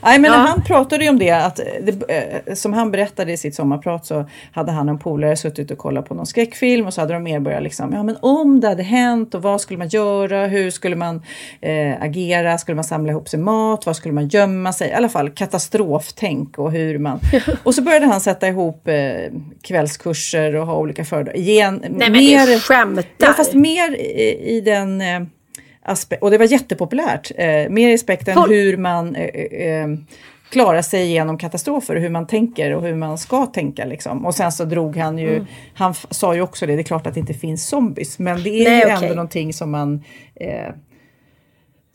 [0.04, 0.38] Nej men Ja.
[0.38, 2.10] han pratade ju om det att det,
[2.48, 6.08] eh, som han berättade i sitt sommarprat så hade han en polare suttit och kollat
[6.08, 8.84] på någon skräckfilm och så hade de mer börjat liksom, ja men om det hade
[8.84, 10.46] hänt och vad skulle man göra?
[10.48, 11.22] Hur skulle man
[11.62, 12.58] eh, agera?
[12.58, 13.86] Skulle man samla ihop sig mat?
[13.86, 14.90] Var skulle man gömma sig?
[14.90, 17.20] I alla fall katastroftänk och hur man...
[17.64, 21.36] och så började han sätta ihop eh, kvällskurser och ha olika föredrag.
[21.36, 23.06] Igen, Nej men du skämtar.
[23.18, 25.02] Ja, fast mer i, i den...
[25.02, 25.22] Eh,
[25.88, 29.26] aspekt, och det var jättepopulärt, eh, mer respekt än Folk- hur man eh,
[29.68, 29.88] eh,
[30.50, 33.86] klarar sig igenom katastrofer, hur man tänker och hur man ska tänka.
[33.86, 34.26] Liksom.
[34.26, 35.46] Och sen så drog han ju, Mm.
[35.74, 38.50] han sa ju också det, det är klart att det inte finns zombies, men det
[38.50, 38.96] är Nej, ju okej.
[39.04, 40.04] ändå någonting som man
[40.36, 40.74] eh,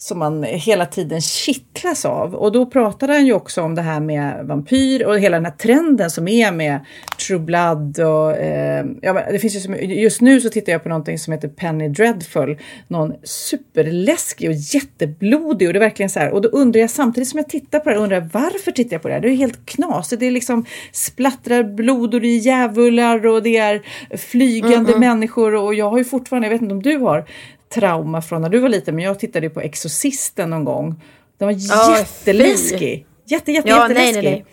[0.03, 2.35] som man hela tiden kittlas av.
[2.35, 5.53] Och då pratade han ju också om det här med vampyr och hela den här
[5.53, 6.81] trenden som är med
[7.27, 10.89] True Blood och eh, ja, det finns ju mycket- just nu så tittar jag på
[10.89, 12.59] någonting som heter Penny Dreadful.
[12.89, 16.31] Någon superläskig och jätteblodig och det är verkligen så här.
[16.31, 19.03] Och då undrar jag samtidigt som jag tittar på det här, undrar varför tittar jag
[19.03, 19.21] på det här?
[19.21, 20.21] Det är helt knasigt.
[20.21, 23.83] Det är liksom splattrar blod och det är djävular och det är
[24.17, 27.25] flygande människor och jag har ju fortfarande, jag vet inte om du har
[27.74, 31.02] trauma från när du var liten, men jag tittade på Exorcisten någon gång.
[31.38, 33.06] Den var Ja, jätteläskig.
[33.26, 34.24] Jätte, jätte, Ja, nej, jätteläskig.
[34.24, 34.44] nej, nej.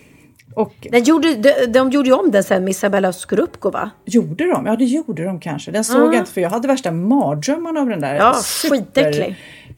[0.56, 3.90] Och Den gjorde, de, de gjorde ju om den sen med Isabella Scorupco va?
[4.06, 4.66] gjorde de?
[4.66, 5.72] Ja, det gjorde de kanske.
[5.72, 8.16] Den såg jag inte för jag hade värsta mardrömmarna av den där.
[8.16, 9.36] Ja, skitäcklig.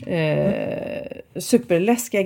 [0.07, 2.25] Eh, superläskiga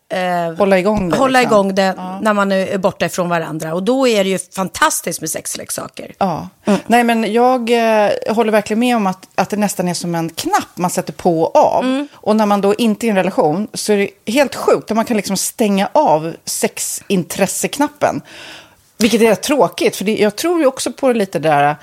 [0.11, 1.57] eh, Hålla igång det, hålla liksom.
[1.57, 3.73] igång det när man är borta ifrån varandra.
[3.73, 6.13] Och då är det ju fantastiskt med sexleksaker.
[6.17, 6.49] Ja.
[6.87, 10.29] Nej, men jag eh, håller verkligen med om att, att det nästan är som en
[10.29, 11.83] knapp man sätter på och av.
[11.83, 12.07] Mm.
[12.13, 14.91] Och när man då inte är i en relation så är det helt sjukt.
[14.91, 18.21] att Man kan liksom stänga av sexintresseknappen.
[18.97, 21.75] Vilket är rätt tråkigt, för det, jag tror ju också på lite det där eh,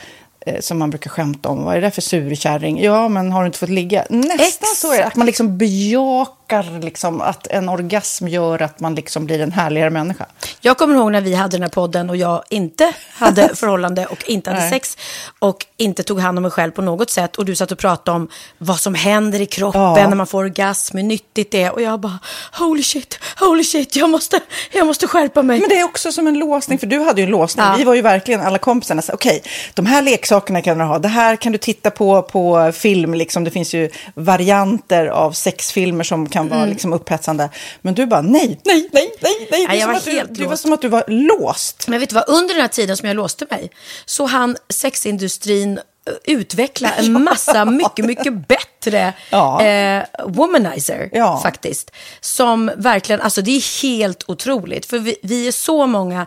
[0.61, 1.65] som man brukar skämta om.
[1.65, 2.83] Vad är det för surkärring?
[2.83, 4.05] Ja, men har du inte fått ligga?
[4.11, 4.77] Nästan Exakt.
[4.77, 5.05] så är det.
[5.05, 9.91] Att man liksom bejakar liksom, att en orgasm gör att man liksom blir en härligare
[9.91, 10.27] människa.
[10.61, 14.25] Jag kommer ihåg när vi hade den här podden och jag inte hade förhållande och
[14.29, 14.71] inte hade Nej.
[14.71, 14.97] sex
[15.39, 17.37] och inte tog hand om mig själv på något sätt.
[17.37, 20.09] Och du satt och pratade om vad som händer i kroppen Ja.
[20.09, 21.73] när man får orgasm, hur nyttigt det är.
[21.73, 22.19] Och jag bara,
[22.59, 24.41] holy shit, holy shit, jag måste,
[24.73, 25.61] jag måste skärpa mig.
[25.61, 27.67] Men det är också som en låsning, för du hade ju en låsning.
[27.67, 27.75] Ja.
[27.79, 29.03] Vi var ju verkligen alla kompisarna.
[29.13, 29.43] Okej,
[29.75, 30.99] de här leksakerna kan du ha.
[30.99, 33.15] Det här kan du titta på på film.
[33.15, 33.45] Liksom.
[33.45, 37.49] Det finns ju varianter av sexfilmer som kan vara liksom, upphetsande.
[37.81, 39.67] Men du bara nej, nej, nej, nej, nej.
[39.69, 40.63] Det är jag var du, helt du var låst.
[40.63, 41.89] som att du var låst.
[41.89, 43.71] Men vet du vad, under den här tiden som jag låste mig
[44.05, 49.63] så hann sexindustrin eh, utveckla en massa mycket, mycket bättre Ja.
[49.65, 51.41] eh, womanizer Ja.
[51.43, 51.91] faktiskt.
[52.21, 54.87] Som verkligen, alltså det är helt otroligt.
[54.87, 56.27] För vi, vi är så många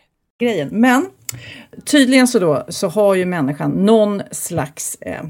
[0.41, 0.69] Grejen.
[0.71, 1.09] Men
[1.85, 5.23] tydligen så då så har ju människan någon slags eh,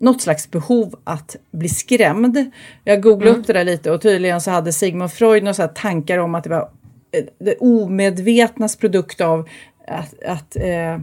[0.00, 2.50] något slags behov att bli skrämd.
[2.84, 3.40] Jag googlade mm.
[3.40, 6.50] upp det där lite och tydligen så hade Sigmund Freud några tankar om att det
[6.50, 6.70] var
[7.12, 9.48] eh, det omedvetnas produkt av
[9.86, 10.98] att, att eh,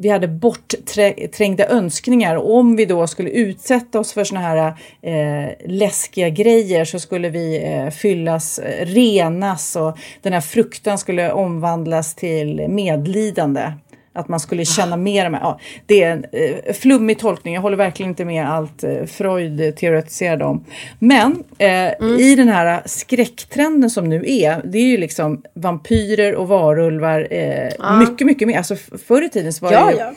[0.00, 2.36] vi hade bortträngda önskningar.
[2.36, 7.28] Och om vi då skulle utsätta oss för såna här eh, läskiga grejer så skulle
[7.28, 13.72] vi eh, fyllas, eh, renas och den här fruktan skulle omvandlas till medlidande.
[14.12, 17.76] Att man skulle känna mer med, ja, det är en eh, flummig tolkning, jag håller
[17.76, 20.64] verkligen inte med allt eh, Freud teoretiserade om.
[20.98, 22.20] Men eh, mm.
[22.20, 27.68] i den här skräcktrenden som nu är, det är ju liksom vampyrer och varulvar, eh,
[27.78, 27.96] ja.
[27.98, 28.58] mycket, mycket mer.
[28.58, 30.12] Alltså förr i tiden så var ja, det ju ja.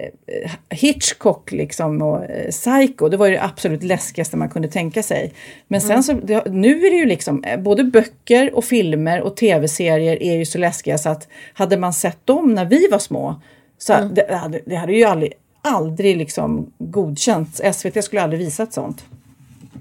[0.00, 5.02] Eh, Hitchcock liksom och eh, Psycho, det var ju det absolut läskigaste man kunde tänka
[5.02, 5.32] sig.
[5.68, 6.02] Men sen mm.
[6.02, 10.36] så, det, nu är det ju liksom, eh, både böcker och filmer och tv-serier är
[10.36, 13.40] ju så läskiga så att hade man sett dem när vi var små
[13.78, 14.14] så mm.
[14.14, 15.32] det, hade, det hade ju aldrig,
[15.62, 17.62] aldrig liksom godkänts.
[17.72, 19.04] SVT skulle aldrig visat sånt.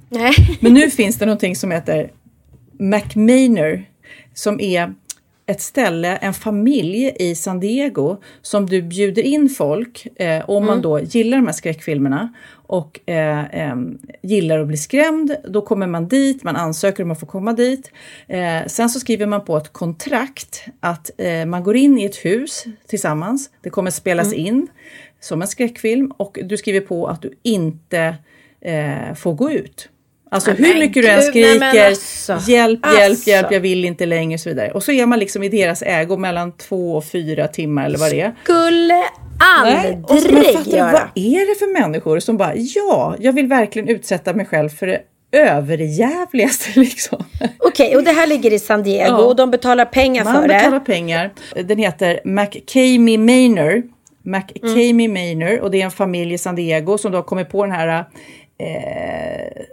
[0.09, 0.34] Nej.
[0.59, 2.11] Men nu finns det någonting som heter
[2.72, 3.86] McMainer
[4.34, 4.93] som är
[5.46, 10.68] ett ställe, en familj i San Diego som du bjuder in folk eh, om mm.
[10.68, 13.76] man då gillar de här skräckfilmerna och eh, eh,
[14.22, 15.36] gillar att bli skrämd.
[15.48, 17.91] Då kommer man dit, man ansöker om att få komma dit.
[18.28, 22.26] Eh, sen så skriver man på ett kontrakt att eh, man går in i ett
[22.26, 23.50] hus tillsammans.
[23.62, 24.46] Det kommer spelas mm.
[24.46, 24.68] in
[25.20, 28.16] som en skräckfilm och du skriver på att du inte
[28.62, 29.89] eh, får gå ut.
[30.34, 33.29] Alltså men hur mycket du än skriker, alltså, hjälp, hjälp, alltså.
[33.29, 34.71] hjälp, jag vill inte längre och så vidare.
[34.71, 38.11] Och så är man liksom i deras ägo mellan två och fyra timmar eller vad
[38.11, 38.36] det är.
[38.43, 39.03] Skulle
[39.39, 40.91] aldrig Nej, och så, men fattar göra.
[40.91, 44.88] Vad är det för människor som bara, ja, jag vill verkligen utsätta mig själv för
[44.88, 47.25] det överjävligaste liksom.
[47.39, 49.25] Okej, okay, och det här ligger i San Diego ja.
[49.25, 50.47] och de betalar pengar Man för det?
[50.47, 51.34] Man betalar pengar.
[51.55, 53.84] Den heter McCamey Manor.
[54.25, 55.13] McCamey mm.
[55.13, 57.75] Manor och det är en familj i San Diego som då har kommit på den
[57.75, 58.05] här
[58.57, 59.63] eh,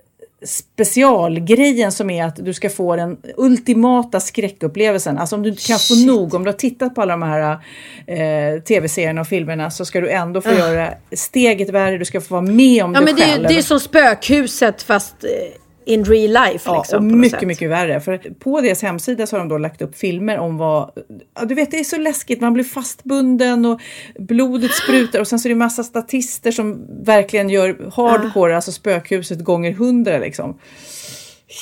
[0.44, 5.18] specialgrejen som är att du ska få den ultimata skräckupplevelsen.
[5.18, 7.58] Alltså om du inte kan få nog, om du har tittat på alla de här
[8.06, 10.58] eh, tv-serierna och filmerna så ska du ändå få uh.
[10.58, 13.42] göra steget värre, du ska få vara med om ja, det men själv.
[13.42, 15.30] Det, är, det är som spökhuset fast eh,
[15.84, 16.70] in real life.
[16.70, 18.00] Ja, liksom, och mycket, mycket värre.
[18.00, 20.90] För på deras hemsida så har de då lagt upp filmer om vad...
[21.34, 22.40] Ja, du vet, det är så läskigt.
[22.40, 23.80] Man blir fastbunden och
[24.18, 28.56] blodet sprutar och sen så är det massa statister som verkligen gör hardcore, ah.
[28.56, 30.58] alltså spökhuset gånger hundra liksom.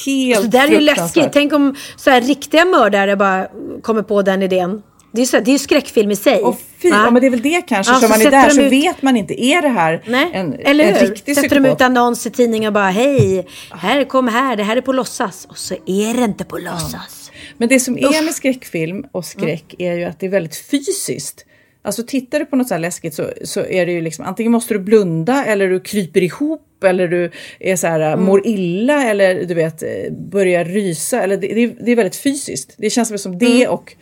[0.06, 1.28] Helt alltså, Det där är ju läskigt.
[1.32, 3.48] Tänk om så här, riktiga mördare bara
[3.82, 4.82] kommer på den idén.
[5.12, 6.40] Det är, så, det är ju skräckfilm i sig.
[6.40, 8.60] Och fy, ja, men det är väl det kanske, ja, som man är där så
[8.60, 8.72] ut...
[8.72, 11.06] vet man inte, är det här Nej, en, eller en hur?
[11.06, 14.76] riktig Sätter de ut annons i tidningen och bara hej, här, kom här, det här
[14.76, 15.46] är på låtsas.
[15.50, 17.30] Och så är det inte på låtsas.
[17.32, 17.38] Ja.
[17.58, 19.92] Men det som är med skräckfilm och skräck mm.
[19.92, 21.44] är ju att det är väldigt fysiskt.
[21.82, 24.52] Alltså tittar du på något så här läskigt så, så är det ju liksom antingen
[24.52, 27.30] måste du blunda eller du kryper ihop eller du
[27.60, 28.24] är så här, mm.
[28.24, 29.82] mår illa eller du vet
[30.30, 31.22] börjar rysa.
[31.22, 32.74] Eller det, det, är, det är väldigt fysiskt.
[32.78, 33.70] Det känns väl som det mm.
[33.70, 33.96] och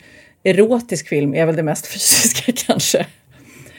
[0.47, 3.05] erotisk film är väl det mest fysiska kanske.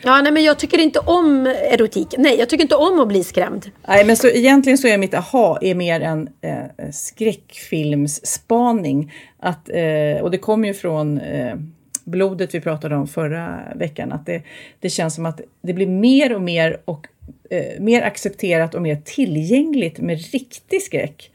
[0.02, 2.14] Ja, nej, men jag tycker inte om erotik.
[2.18, 3.70] Nej, jag tycker inte om att bli skrämd.
[3.88, 9.12] Nej, men så egentligen så är mitt aha är mer en eh, skräckfilmsspaning.
[9.40, 11.54] Att, eh, och det kommer ju från eh,
[12.04, 14.12] blodet vi pratade om förra veckan.
[14.12, 14.42] Att det,
[14.80, 17.06] det känns som att det blir mer och mer och
[17.50, 21.30] eh, mer accepterat och mer tillgängligt med riktig skräck.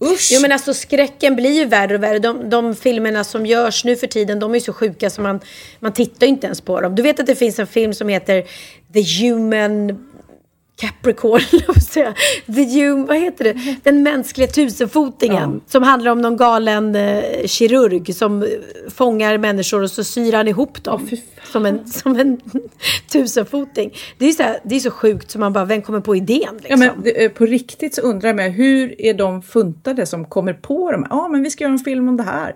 [0.00, 0.30] Usch!
[0.32, 2.18] Jo men alltså skräcken blir ju värre och värre.
[2.18, 5.40] De, de filmerna som görs nu för tiden, de är ju så sjuka så man,
[5.80, 6.94] man tittar inte ens på dem.
[6.94, 8.44] Du vet att det finns en film som heter
[8.92, 10.07] The Human
[10.80, 11.40] Capricorn,
[12.54, 13.76] The Human, vad heter det?
[13.82, 15.52] Den mänskliga tusenfotingen.
[15.52, 15.70] Ja.
[15.70, 18.48] Som handlar om någon galen eh, kirurg som eh,
[18.88, 21.08] fångar människor och så syr han ihop dem.
[21.12, 21.18] Oh,
[21.52, 22.40] som, en, som en
[23.12, 23.94] tusenfoting.
[24.18, 26.58] Det är, så här, det är så sjukt så man bara, vem kommer på idén?
[26.60, 26.82] Liksom?
[26.82, 30.52] Ja, men det, eh, på riktigt så undrar jag hur är de funtade som kommer
[30.52, 31.06] på dem?
[31.10, 32.54] Ja, men vi ska göra en film om det här.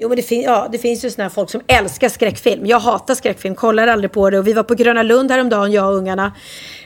[0.00, 2.66] Jo men det, fin- ja, det finns ju såna här folk som älskar skräckfilm.
[2.66, 4.38] Jag hatar skräckfilm, kollar aldrig på det.
[4.38, 6.32] Och vi var på Gröna Lund häromdagen, jag och ungarna.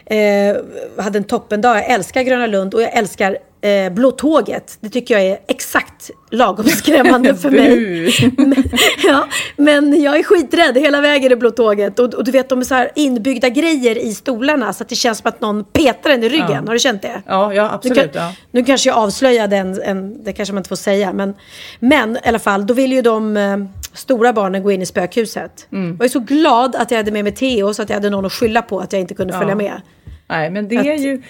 [0.06, 0.56] Eh,
[1.04, 1.76] hade en toppendag.
[1.76, 4.78] Jag älskar Gröna Lund och jag älskar eh, Blå tåget.
[4.80, 8.10] Det tycker jag är exakt lagom skrämmande för mig.
[8.36, 8.64] Men,
[9.04, 11.98] ja, men jag är skiträdd hela vägen i Blå tåget.
[11.98, 14.94] Och, och du vet, de är så här inbyggda grejer i stolarna så att det
[14.96, 16.66] känns som att någon petar en i ryggen.
[16.66, 17.22] Har du känt det?
[17.26, 18.12] Ja, ja Nu, absolut.
[18.12, 18.34] kan, Ja.
[18.50, 21.34] nu kanske jag avslöjade en, en, det kanske man inte får säga, men,
[21.80, 23.56] men i alla fall, då vill ju de eh,
[23.94, 25.66] stora barnen gå in i spökhuset.
[25.72, 25.96] Mm.
[25.98, 28.24] Jag ju så glad att jag hade med mig Theo så att jag hade någon
[28.26, 29.80] att skylla på att jag inte kunde följa med.
[30.28, 31.22] Nej, men det är Att- ju...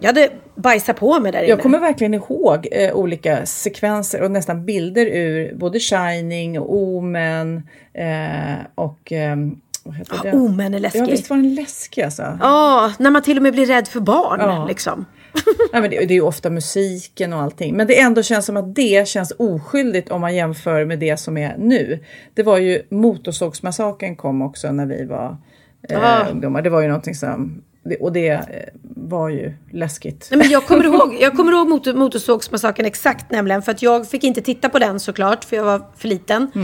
[0.00, 1.48] Jag hade bajsat på mig där inne.
[1.48, 7.62] Jag kommer verkligen ihåg eh, olika sekvenser och nästan bilder ur både Shining och Omen
[7.94, 9.12] eh, och...
[9.12, 9.36] Eh,
[9.84, 10.32] vad heter det?
[10.32, 11.00] Omen är läskig.
[11.00, 12.38] Ja, visst var den läskig alltså.
[12.40, 14.40] Ja, när man till och med blir rädd för barn.
[14.40, 14.66] Ja.
[14.68, 15.04] Liksom.
[15.72, 17.76] Nej, men det, det är ju ofta musiken och allting.
[17.76, 21.36] Men det ändå känns som att det känns oskyldigt om man jämför med det som
[21.36, 22.04] är nu.
[22.34, 25.36] Det var ju Motorsågsmassakern kom också när vi var
[25.88, 26.30] eh, Ah.
[26.30, 26.62] ungdomar.
[26.62, 27.62] Det var ju någonting som...
[28.00, 28.40] Och det eh,
[28.82, 30.28] var ju läskigt.
[30.30, 33.62] Nej, men jag kommer ihåg, jag kommer ihåg motor, Motorsågsmassakern exakt nämligen.
[33.62, 36.50] För att jag fick inte titta på den såklart, för jag var för liten.
[36.54, 36.60] Eh,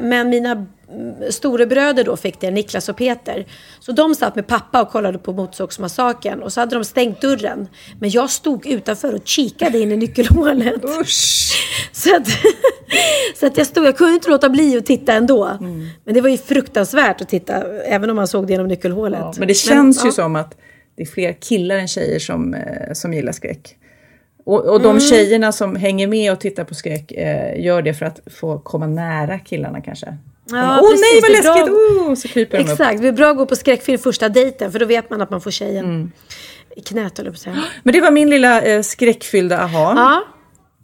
[0.00, 3.46] men mina mm, storebröder då fick det, Niklas och Peter.
[3.80, 6.42] Så de satt med pappa och kollade på Motorsågsmassakern.
[6.42, 7.68] Och så hade de stängt dörren.
[8.00, 10.82] Men jag stod utanför och kikade in i nyckelhålet.
[11.92, 12.28] Så att,
[13.40, 15.56] så att jag stod, jag kunde inte låta bli att titta ändå.
[16.04, 19.20] Men det var ju fruktansvärt att titta, även om man såg det genom nyckelhålet.
[19.20, 20.12] Ja, men det känns ju ja.
[20.12, 20.56] som att
[20.96, 23.76] det är fler killar än tjejer som, eh, som gillar skräck.
[24.44, 25.00] Och, och de Mm.
[25.00, 28.86] tjejerna som hänger med och tittar på skräck eh, gör det för att få komma
[28.86, 30.16] nära killarna kanske.
[30.50, 31.54] Ja, Åh precis, nej vad är bra.
[31.54, 32.08] läskigt!
[32.08, 32.70] Oh, så kryper de upp.
[32.70, 35.30] Exakt, det är bra att gå på skräckfilm första dejten för då vet man att
[35.30, 36.12] man får tjejen Mm.
[36.76, 37.64] i knät jag på säga.
[37.82, 39.92] Men det var min lilla eh, skräckfyllda aha.
[39.96, 40.22] Ja,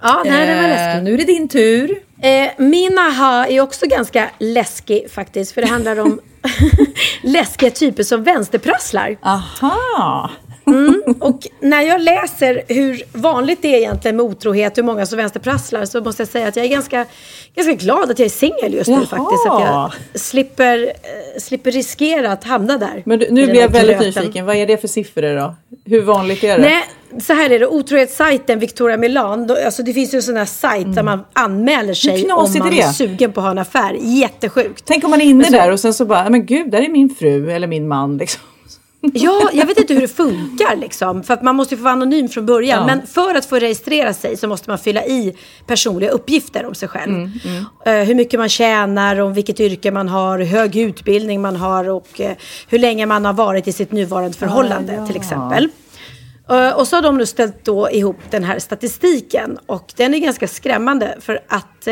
[0.03, 1.05] ja nej, det var Eh, läskigt.
[1.05, 1.99] Nu är det din tur.
[2.23, 6.21] Eh, min aha är också ganska läskig faktiskt för det handlar om
[7.23, 9.17] läskiga typer som vänsterprasslar.
[9.23, 10.31] Aha!
[11.21, 15.85] Och när jag läser hur vanligt det är egentligen med otrohet, hur många som vänsterprasslar,
[15.85, 17.07] så måste jag säga att jag är ganska,
[17.55, 19.07] ganska glad att jag är singel just nu Jaha.
[19.07, 19.47] faktiskt.
[19.47, 23.03] Att jag slipper, eh, slipper riskera att hamna där.
[23.07, 24.23] Men du, nu blir jag väldigt gröten.
[24.23, 24.47] nyfiken.
[24.47, 25.55] Vad är det för siffror då?
[25.85, 26.63] Hur vanligt är det?
[26.65, 26.85] Nej,
[27.21, 27.67] så här är det.
[27.67, 29.47] Otrohetssajten Victoria Milan.
[29.47, 32.69] Då, alltså det finns ju en sån här sajt där man anmäler sig om man
[32.69, 32.93] är är det?
[32.93, 33.97] sugen på att ha en affär.
[34.01, 34.85] Jättesjukt.
[34.87, 37.11] Tänk om man är inne där och sen så bara, men gud, där är min
[37.11, 38.43] fru eller min man liksom.
[39.01, 41.23] Ja, jag vet inte hur det funkar liksom.
[41.23, 42.81] För att man måste ju få vara anonym från början.
[42.81, 42.87] Ja.
[42.87, 45.37] Men för att få registrera sig så måste man fylla i
[45.67, 47.13] personliga uppgifter om sig själv.
[47.15, 47.31] Mm,
[47.87, 51.89] Eh, hur mycket man tjänar, om vilket yrke man har, hur hög utbildning man har
[51.89, 52.37] och eh,
[52.69, 55.07] hur länge man har varit i sitt nuvarande förhållande ja.
[55.07, 55.69] till exempel.
[56.51, 60.19] Eh, Och så har de nu ställt då ihop den här statistiken och den är
[60.19, 61.85] ganska skrämmande för att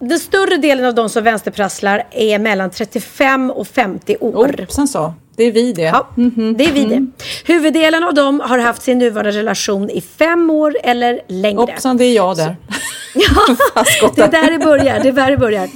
[0.00, 4.60] den större delen av de som vänsterprasslar är mellan 35 och 50 år.
[4.62, 5.14] Oppsan så.
[5.36, 5.82] Det är vi det.
[5.82, 6.08] Ja,
[6.56, 7.06] det är vi det.
[7.44, 11.60] Huvuddelen av dem har haft sin nuvarande relation i fem år eller längre.
[11.60, 12.56] Hoppsan, det är jag där.
[14.16, 15.00] Det är där det börjar.
[15.02, 15.68] Det är där det börjar.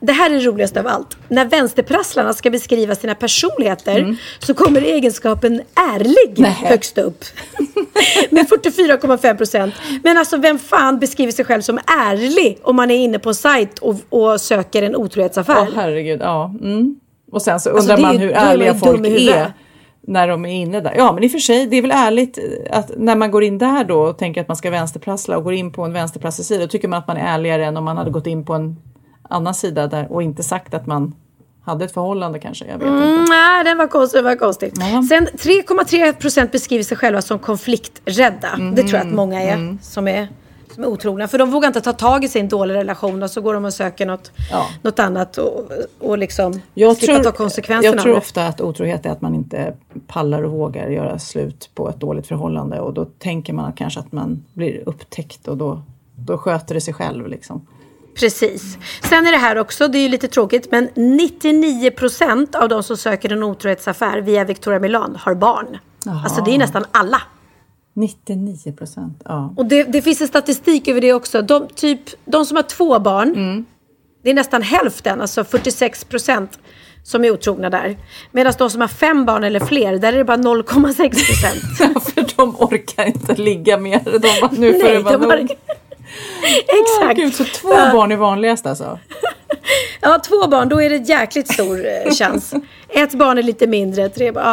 [0.00, 1.16] Det här är det roligaste av allt.
[1.28, 6.50] När vänsterprasslarna ska beskriva sina personligheter så kommer egenskapen ärlig Nej.
[6.50, 7.24] högst upp.
[8.30, 9.74] Med 44,5 procent.
[10.04, 13.34] Men alltså vem fan beskriver sig själv som ärlig om man är inne på en
[13.34, 15.68] sajt och, och söker en otrohetsaffär?
[15.68, 16.54] Åh herregud, ja.
[16.62, 16.96] Mm.
[17.32, 19.52] Och sen så Alltså, undrar man hur ärliga folk är
[20.08, 20.94] när de är inne där.
[20.96, 22.38] Ja men i och för sig, det är väl ärligt
[22.70, 25.54] att när man går in där då och tänker att man ska vänsterprassla och går
[25.54, 28.10] in på en vänsterprasselsida då tycker man att man är ärligare än om man hade
[28.10, 28.76] gått in på en
[29.30, 31.14] annan sida där och inte sagt att man
[31.64, 32.64] hade ett förhållande kanske.
[32.64, 33.32] Jag vet Mm, inte.
[33.32, 34.18] nej, den var konstig.
[34.18, 34.72] Den var konstig.
[34.76, 35.02] Ja.
[35.08, 38.48] Sen 3,3 procent beskriver sig själva som konflikträdda.
[38.74, 39.78] Det tror jag att många är Mm.
[39.82, 40.28] som är
[40.76, 41.28] som är otrogna.
[41.28, 43.74] För de vågar inte ta tag i sin dåliga relation och så går de och
[43.74, 44.66] söker något, Ja.
[44.82, 49.06] något annat och, och liksom Jag slippa tror, ta konsekvenserna jag tror ofta att otrohet
[49.06, 49.74] är att man inte
[50.06, 54.12] pallar och vågar göra slut på ett dåligt förhållande och då tänker man kanske att
[54.12, 55.82] man blir upptäckt och då,
[56.14, 57.66] då sköter det sig själv liksom.
[58.14, 58.78] Precis.
[59.02, 62.82] Sen är det här också, det är ju lite tråkigt, men 99 procent av de
[62.82, 65.78] som söker en otrohetsaffär via Victoria Milan har barn.
[66.24, 67.22] Alltså det är nästan alla.
[67.96, 69.54] 99 procent, ja.
[69.56, 71.42] Och det, det finns en statistik över det också.
[71.42, 73.64] De, typ, de som har två barn, Mm.
[74.22, 76.58] det är nästan hälften, alltså 46 procent
[77.02, 77.96] som är otrogna där.
[78.32, 82.02] Medan de som har fem barn eller fler, där är det bara 0,6 procent.
[82.14, 84.00] För de orkar inte ligga mer.
[84.04, 85.50] De bara, nu får det Nej, vara de nog.
[86.80, 87.16] Exakt.
[87.16, 87.90] Gud, så två Ja.
[87.92, 88.98] barn är vanligast alltså?
[90.00, 92.54] Ja, två barn, då är det jäkligt stor eh, chans.
[92.88, 94.44] Ett barn är lite mindre, tre barn.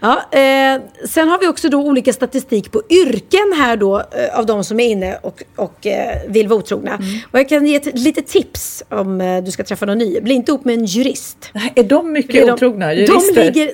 [0.00, 0.22] Ja.
[0.32, 4.46] Ja, eh, sen har vi också då olika statistik på yrken här då eh, av
[4.46, 6.98] de som är inne och, och eh, vill vara otrogna.
[7.32, 10.20] Och jag kan ge ett litet tips om eh, du ska träffa någon ny.
[10.20, 11.50] Bli inte ihop med en jurist.
[11.74, 12.94] Är de mycket är de- otrogna?
[12.94, 13.34] Jurister?
[13.34, 13.72] De ligger,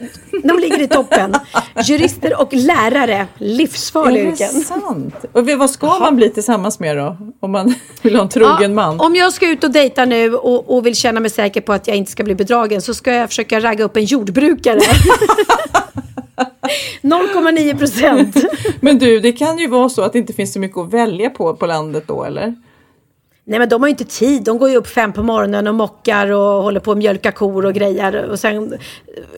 [0.49, 1.35] de ligger i toppen.
[1.85, 4.49] Jurister och lärare, livsfarliga är det yrken.
[4.49, 5.15] sant?
[5.33, 7.17] Och vad ska man bli tillsammans med då?
[7.41, 9.01] Om man vill ha en trogen man?
[9.01, 11.89] Om jag ska ut och dejta nu och, och vill känna mig säker på att
[11.89, 14.81] jag inte ska bli bedragen så ska jag försöka ragga upp en jordbrukare.
[17.03, 18.37] 0,9 procent.
[18.81, 21.31] Men du, det kan ju vara så att det inte finns så mycket att välja
[21.31, 22.55] på på landet då, eller?
[23.45, 24.43] Nej men de har ju inte tid.
[24.43, 27.67] De går ju upp fem på morgonen och mockar och håller på att mjölka kor
[27.67, 28.25] och grejer.
[28.31, 28.79] Och sen eh,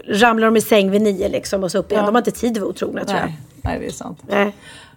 [0.09, 2.05] ramlar de i säng vid nio liksom och så upp igen.
[2.05, 3.33] De har inte tid att vara otrogna tror jag.
[3.63, 4.19] Nej, det är sant.
[4.29, 4.55] Nej.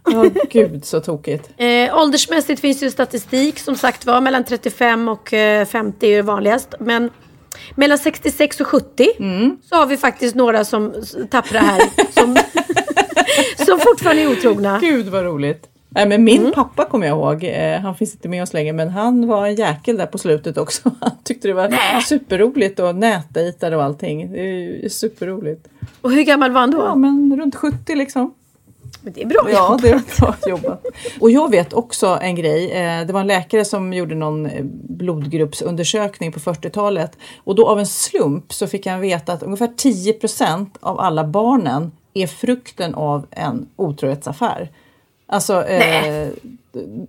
[0.07, 1.49] Åh gud så tokigt.
[1.57, 4.21] Eh, åldersmässigt finns ju statistik som sagt var.
[4.21, 6.73] Mellan 35 och eh, 50 är det vanligast.
[6.79, 7.09] Men
[7.75, 9.07] mellan 66 och 70
[9.69, 10.93] så har vi faktiskt några som
[11.31, 11.81] tappra här.
[12.11, 12.35] Som,
[13.65, 14.79] som fortfarande är otrogna.
[14.79, 15.69] Gud vad roligt.
[15.95, 18.89] Nej, men min pappa kommer jag ihåg, eh, han finns inte med oss längre, men
[18.89, 20.91] han var en jäkel där på slutet också.
[21.01, 24.31] Han tyckte det var superroligt och nätdejtade och allting.
[24.31, 24.39] Det
[24.85, 25.67] är superroligt.
[26.01, 26.77] Och hur gammal var han då?
[26.77, 28.33] Ja, men runt 70 liksom.
[29.03, 30.85] Men det är bra Ja, det är bra jobbat.
[31.19, 32.71] Och jag vet också en grej.
[32.71, 37.79] Eh, Det var en läkare som gjorde någon eh, blodgruppsundersökning på 40-talet och då av
[37.79, 43.25] en slump så fick han veta att ungefär 10% av alla barnen är frukten av
[43.31, 44.71] en otrohetsaffär.
[45.27, 46.27] Alltså, eh,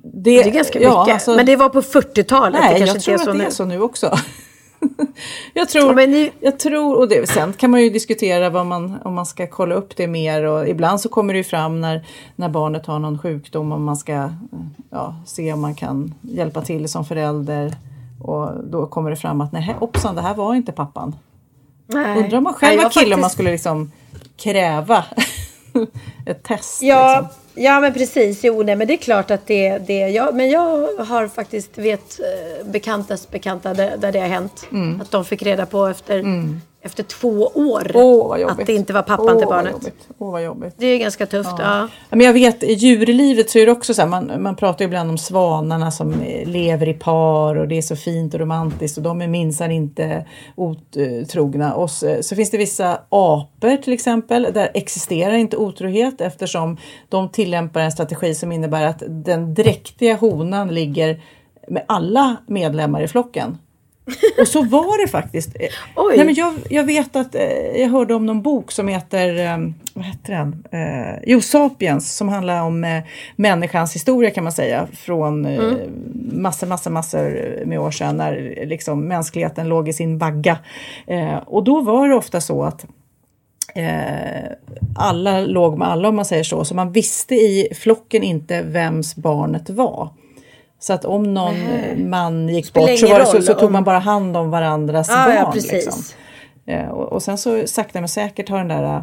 [0.02, 0.92] Det är ganska mycket.
[0.92, 2.60] ja, alltså- men det var på 40-talet.
[2.60, 3.46] Nej, det jag kanske tror inte är så att det nu.
[3.46, 4.16] är så nu också.
[5.54, 8.98] jag tror, Ja, ni- jag tror, och det, sen kan man ju diskutera vad man,
[9.04, 12.06] om man ska kolla upp det mer och ibland så kommer det ju fram när,
[12.36, 14.30] när barnet har någon sjukdom och man ska
[14.90, 17.74] ja, se om man kan hjälpa till som förälder
[18.22, 21.16] och då kommer det fram att nej hoppsan det här var inte pappan.
[21.86, 22.18] Nej.
[22.22, 23.90] Undrar om man Nej, själv var jag kille om man faktiskt- skulle liksom
[24.36, 25.04] kräva
[26.26, 26.82] ett test.
[26.82, 27.43] Ja, liksom.
[27.54, 28.44] Ja men precis.
[28.44, 30.08] Jo, nej, men det är klart att det det.
[30.08, 34.66] Ja, men jag har faktiskt vet eh, bekantas bekanta där, där det har hänt.
[34.72, 35.00] Mm.
[35.00, 36.18] Att de fick reda på efter,
[36.84, 37.92] efter två år
[38.38, 38.60] jobbigt.
[38.60, 39.74] att det inte var pappan Åh, till barnet.
[40.18, 40.74] Åh vad jobbigt.
[40.78, 41.50] Det är ganska tufft.
[41.58, 41.88] Ja.
[42.10, 44.84] Ja, Men jag vet i djurlivet så är det också så här, man, man pratar
[44.84, 46.14] ju ibland om svanarna som
[46.44, 50.26] lever i par och det är så fint och romantiskt och de är minsann inte
[50.54, 51.74] otrogna.
[51.74, 56.76] Och så, så finns det vissa apor till exempel, där existerar inte otrohet eftersom
[57.08, 61.20] de tillämpar en strategi som innebär att den dräktiga honan ligger
[61.68, 63.58] med alla medlemmar i flocken.
[64.40, 65.48] Och så var det faktiskt.
[65.60, 66.16] Eh, Oj.
[66.16, 69.58] Nej, men jag, jag vet att eh, jag hörde om någon bok som heter, eh,
[69.94, 70.64] vad heter den?
[70.70, 73.02] Eh, jo, Sapiens som handlar om eh,
[73.36, 75.72] människans historia kan man säga från eh,
[76.32, 80.58] massor, massor, massor med år sedan när liksom, mänskligheten låg i sin vagga.
[81.06, 82.86] Eh, och då var det ofta så att
[83.74, 84.50] eh,
[84.96, 89.16] alla låg med alla om man säger så, så man visste i flocken inte vems
[89.16, 90.08] barnet var.
[90.84, 93.64] Så att om någon eh, man gick Spelar bort så, var det så, så tog
[93.66, 95.36] om- man bara hand om varandras Ja, barn.
[95.36, 95.72] ja, precis.
[95.72, 96.02] Liksom.
[96.66, 99.02] Eh, och, och sen så sakta men säkert har den där eh,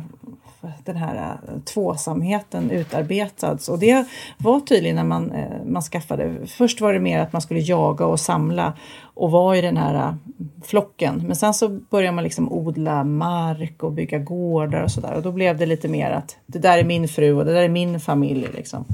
[0.85, 4.05] den här eh, tvåsamheten utarbetats och det
[4.37, 8.05] var tydligen när man, eh, man skaffade, först var det mer att man skulle jaga
[8.05, 8.73] och samla
[9.13, 10.15] och vara i den här
[10.65, 15.21] flocken men sen så började man liksom odla mark och bygga gårdar och sådär och
[15.21, 17.69] då blev det lite mer att det där är min fru och det där är
[17.69, 18.85] min familj liksom.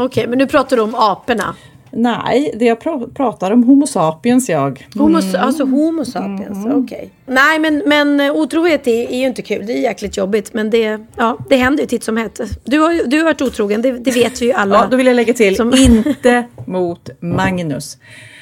[0.00, 1.54] Okej, men nu pratar du om aporna.
[1.90, 4.86] Nej, det jag pr- pratar om Homo sapiens jag.
[4.94, 6.84] Homo, Alltså homo sapiens, Mm.
[6.84, 7.10] okej.
[7.26, 9.66] Nej men, men eh, otrohet är, är ju inte kul.
[9.66, 10.54] Det är jäkligt jobbigt.
[10.54, 12.40] Men det, ja, det händer ju titt som hett.
[12.64, 14.74] Du har, du har varit otrogen, det, det vet vi ju alla.
[14.76, 17.98] Ja, då vill jag lägga till, Som- inte mot Magnus.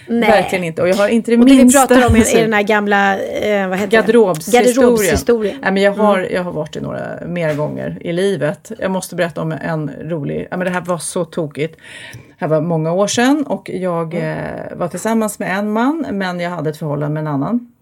[0.07, 0.31] Nej.
[0.31, 0.83] Verkligen inte.
[0.83, 3.69] Och jag har inte det Och det vi pratar om är, den här gamla, eh,
[3.69, 3.97] vad heter det?
[3.97, 4.75] Garderobshistorien.
[4.75, 5.57] Garderobshistorien.
[5.63, 8.73] Nej, men jag, har, jag har varit i några mer gånger i livet.
[8.79, 11.77] Jag måste berätta om en rolig, ja, men det här var så tokigt.
[12.13, 16.41] Det här var många år sedan och jag eh, var tillsammans med en man men
[16.41, 17.73] jag hade ett förhållande med en annan.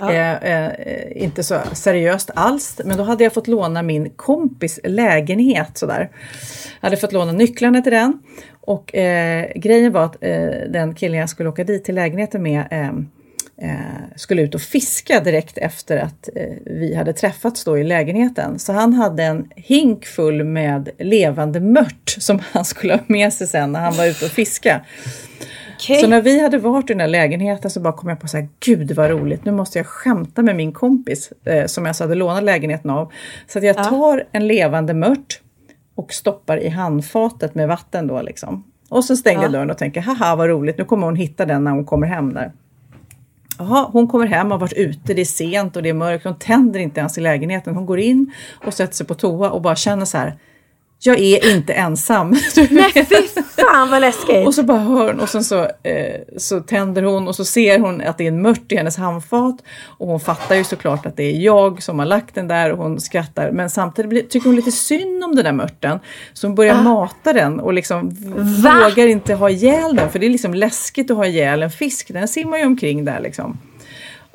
[0.00, 0.72] Eh, eh,
[1.22, 6.10] inte så seriöst alls, men då hade jag fått låna min kompis lägenhet sådär.
[6.80, 8.18] Jag hade fått låna nycklarna till den
[8.60, 12.64] och eh, grejen var att eh, den killen jag skulle åka dit till lägenheten med
[12.70, 13.08] ehm,
[13.62, 18.58] eh, skulle ut och fiska direkt efter att eh, vi hade träffats då i lägenheten.
[18.58, 23.46] Så han hade en hink full med levande mört som han skulle ha med sig
[23.46, 24.80] sen när han var ute och fiska.
[25.74, 26.00] Okej.
[26.00, 28.36] Så när vi hade varit i den här lägenheten så bara kom jag på så
[28.36, 32.04] här, gud vad roligt, nu måste jag skämta med min kompis eh, som jag så
[32.04, 33.12] hade lånat lägenheten av.
[33.46, 35.40] Så att jag tar en levande mört
[35.94, 38.64] och stoppar i handfatet med vatten då liksom.
[38.88, 41.64] Och så stänger jag dörren och tänker, haha vad roligt, nu kommer hon hitta den
[41.64, 42.52] när hon kommer hem där.
[43.58, 46.24] Jaha, hon kommer hem och har varit ute, det är sent och det är mörkt.
[46.24, 47.74] Hon tänder inte ens i lägenheten.
[47.74, 48.32] Hon går in
[48.66, 50.38] och sätter sig på toa och bara känner så här.
[51.06, 52.30] Jag är inte ensam.
[52.70, 53.16] Nej fy
[53.56, 54.46] fan vad läskigt.
[54.46, 57.78] Och så bara hör hon och sen så, eh, så tänder hon och så ser
[57.78, 59.56] hon att det är en mört i hennes handfat.
[59.98, 62.78] Och hon fattar ju såklart att det är jag som har lagt den där och
[62.78, 63.50] hon skrattar.
[63.50, 65.98] Men samtidigt blir, tycker hon lite synd om den där mörten.
[66.32, 66.82] Så hon börjar Ah.
[66.82, 68.10] mata den och liksom
[68.62, 68.88] Va?
[68.88, 70.10] vågar inte ha ihjäl den.
[70.10, 72.08] För det är liksom läskigt att ha ihjäl en fisk.
[72.12, 73.58] Den simmar ju omkring där liksom.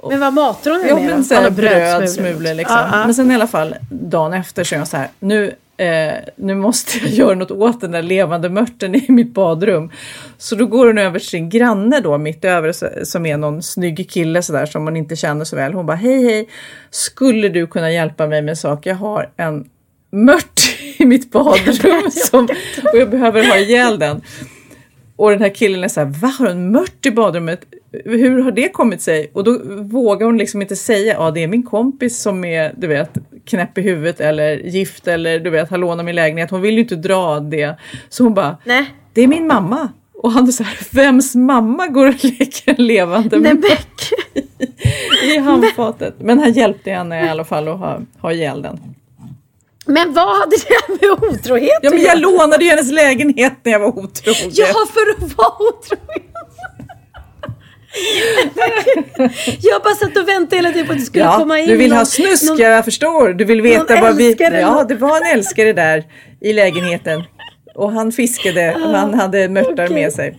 [0.10, 1.24] Men vad matar hon Ja med men då?
[1.24, 2.78] så här Alla brödsmulor liksom.
[2.78, 3.06] Ja, ja.
[3.06, 6.56] Men sen i alla fall dagen efter så är jag så här, nu, eh, nu
[6.56, 9.92] måste jag göra något åt den där levande mörten i mitt badrum.
[10.38, 14.10] Så då går hon över till sin granne då mitt över som är någon snygg
[14.10, 15.74] kille sådär som man inte känner så väl.
[15.74, 16.50] Hon bara hej hej,
[16.90, 18.86] skulle du kunna hjälpa mig med en sak?
[18.86, 19.70] Jag har en
[20.12, 20.60] mört
[20.98, 22.48] i mitt badrum som,
[22.94, 24.22] och jag behöver ha ihjäl den.
[25.16, 27.60] Och den här killen är så här, va har du en mört i badrummet?
[28.06, 29.32] Hur har det kommit sig?
[29.34, 32.88] Och då vågar hon liksom inte säga, ja det är min kompis som är, du
[32.88, 33.18] vet,
[33.50, 36.52] knäpp i huvudet eller gift eller du vet, har lånat min lägenhet.
[36.52, 37.76] Hon vill ju inte dra det.
[38.10, 38.86] Så hon bara, Nej.
[39.14, 39.90] det är min mamma.
[40.14, 43.64] Och han så här, vems mamma går och leker en levande Nej, men,
[45.36, 46.16] i handfatet?
[46.20, 48.80] Men han hjälpte henne i alla fall att ha, ha ihjäl den.
[49.86, 52.20] men vad hade det med otrohet Ja men att jag göra?
[52.20, 54.50] lånade ju hennes lägenhet när jag var otrogen.
[54.54, 56.29] Ja, för att vara otrogen.
[59.62, 61.78] jag bara satt och väntade hela tiden på att det skulle Ja, komma in du
[61.78, 63.30] vill någon, ha snusk, någon- jag förstår.
[63.34, 64.36] Du vill veta vad vi...
[64.40, 66.04] Ja, det var en älskare där
[66.42, 67.24] i lägenheten.
[67.76, 69.90] Och han fiskade och han hade mörtar okej.
[69.96, 70.38] med sig.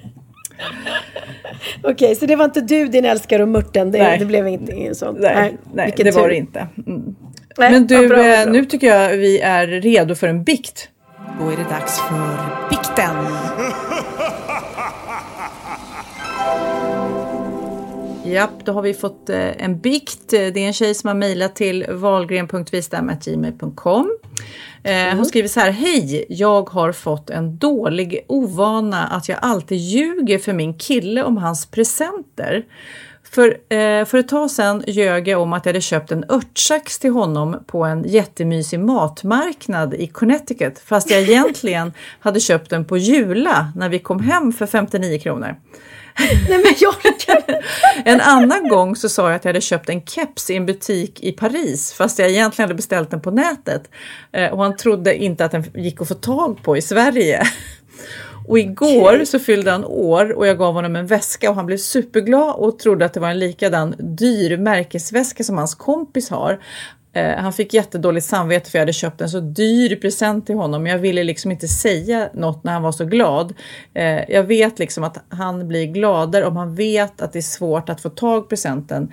[1.82, 3.90] Okej, så det var inte du, din älskare och mörten.
[3.90, 4.18] Det, Nej.
[4.18, 5.14] det blev inte ingen sån.
[5.18, 6.28] Nej, nej vilken det var tur.
[6.28, 6.66] det inte.
[6.86, 7.02] Mm.
[7.58, 8.52] Nej, Men du, bra, eh, bra.
[8.52, 10.88] nu tycker jag vi är redo för en bikt.
[11.40, 13.16] Då är det dags för bikten.
[18.30, 20.28] Japp, då har vi fått eh, en bikt.
[20.28, 24.18] Det är en tjej som har mejlat till valgren.vistam.gmail.com.
[24.82, 29.78] Eh, Hon skriver så här, hej, jag har fått en dålig ovana att jag alltid
[29.78, 32.64] ljuger för min kille om hans presenter.
[33.30, 36.98] För, eh, för ett tag sedan ljög jag om att jag hade köpt en örtsax
[36.98, 42.98] till honom på en jättemysig matmarknad i Connecticut fast jag egentligen hade köpt den på
[42.98, 45.56] Jula när vi kom hem för 59 kronor.
[46.48, 46.94] Nej, men jag
[48.04, 51.24] En annan gång så sa jag att jag hade köpt en keps i en butik
[51.24, 53.90] i Paris fast jag egentligen hade beställt den på nätet.
[54.32, 57.42] Eh, och han trodde inte att den gick att få tag på i Sverige.
[58.48, 61.76] Och igår så fyllde han år och jag gav honom en väska och han blev
[61.76, 66.60] superglad och trodde att det var en likadan dyr märkesväska som hans kompis har.
[67.12, 70.86] Eh, han fick jättedåligt samvete för jag hade köpt en så dyr present till honom
[70.86, 73.54] jag ville liksom inte säga något när han var så glad.
[73.94, 77.88] Eh, jag vet liksom att han blir gladare om han vet att det är svårt
[77.88, 79.12] att få tag presenten.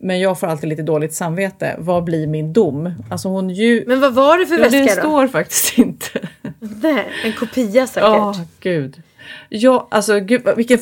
[0.00, 1.76] Men jag får alltid lite dåligt samvete.
[1.78, 2.94] Vad blir min dom?
[3.10, 3.84] Alltså hon ju...
[3.86, 5.00] Men vad var det för ja, väska då?
[5.00, 6.28] står faktiskt inte.
[6.58, 8.02] Nej, en kopia säkert.
[8.02, 9.02] Ja, gud.
[9.48, 10.78] Ja, alltså gud, vilken...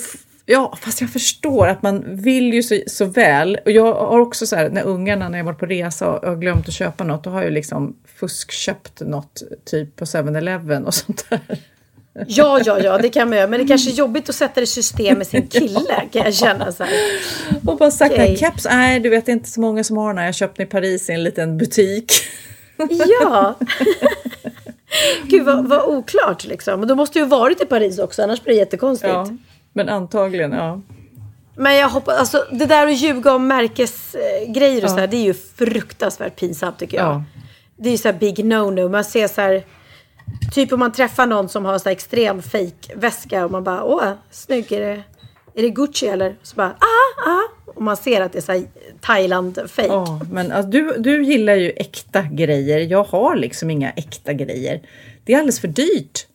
[0.47, 3.59] Ja, fast jag förstår att man vill ju så, så väl.
[3.65, 6.37] Och jag har också så här, när ungarna, när jag varit på resa och har
[6.37, 11.27] glömt att köpa något, då har jag liksom fuskköpt något typ på 7-Eleven och sånt
[11.31, 11.41] där.
[12.27, 13.49] Ja, ja, ja, det kan man göra.
[13.49, 16.35] Men det kanske är jobbigt att sätta det i system med sin kille, kan jag
[16.35, 16.93] känna så här.
[17.67, 18.37] Och bara sagt, okay.
[18.37, 20.25] keps, nej du vet det är inte så många som har den här.
[20.25, 22.13] Jag köpte den i Paris i en liten butik.
[23.21, 23.55] Ja.
[25.25, 26.81] Gud, vad, vad oklart liksom.
[26.81, 29.13] Och då måste ju ha varit i Paris också, annars blir det jättekonstigt.
[29.13, 29.37] Ja,
[29.73, 30.81] men antagligen, ja.
[31.57, 35.25] Men jag hoppas, alltså det där att ljuga om märkesgrejer och så här, det är
[35.25, 37.07] ju fruktansvärt pinsamt tycker jag.
[37.07, 37.25] Ja.
[37.77, 38.89] Det är ju så här big no-no.
[38.89, 39.63] Man ser så här,
[40.53, 43.85] typ om man träffar någon som har så här extrem fake väska och man bara,
[43.85, 45.03] åh, snygg, är det,
[45.55, 46.37] är det Gucci eller?
[46.43, 47.43] Så bara, ah, ah.
[47.67, 48.65] Och man ser att det är så här
[49.01, 49.89] Thailand-fake.
[49.89, 52.79] Ja, men alltså, du, du gillar ju äkta grejer.
[52.79, 54.83] Jag har liksom inga äkta grejer.
[55.25, 56.27] Det är alldeles för dyrt.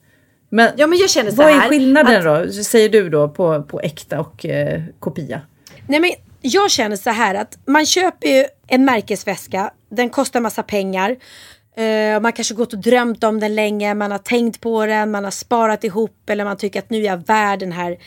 [0.50, 3.30] Men, Ja, men jag känner så vad är här, skillnaden att- då, säger du då,
[3.30, 5.42] på, på äkta och eh, kopia?
[5.88, 10.64] Nej men jag känner så här att man köper ju en märkesväska, den kostar massa
[10.64, 11.16] pengar.
[11.78, 15.24] Eh, man kanske gått och drömt om den länge, man har tänkt på den, man
[15.24, 17.98] har sparat ihop eller man tycker att nu är jag värd den här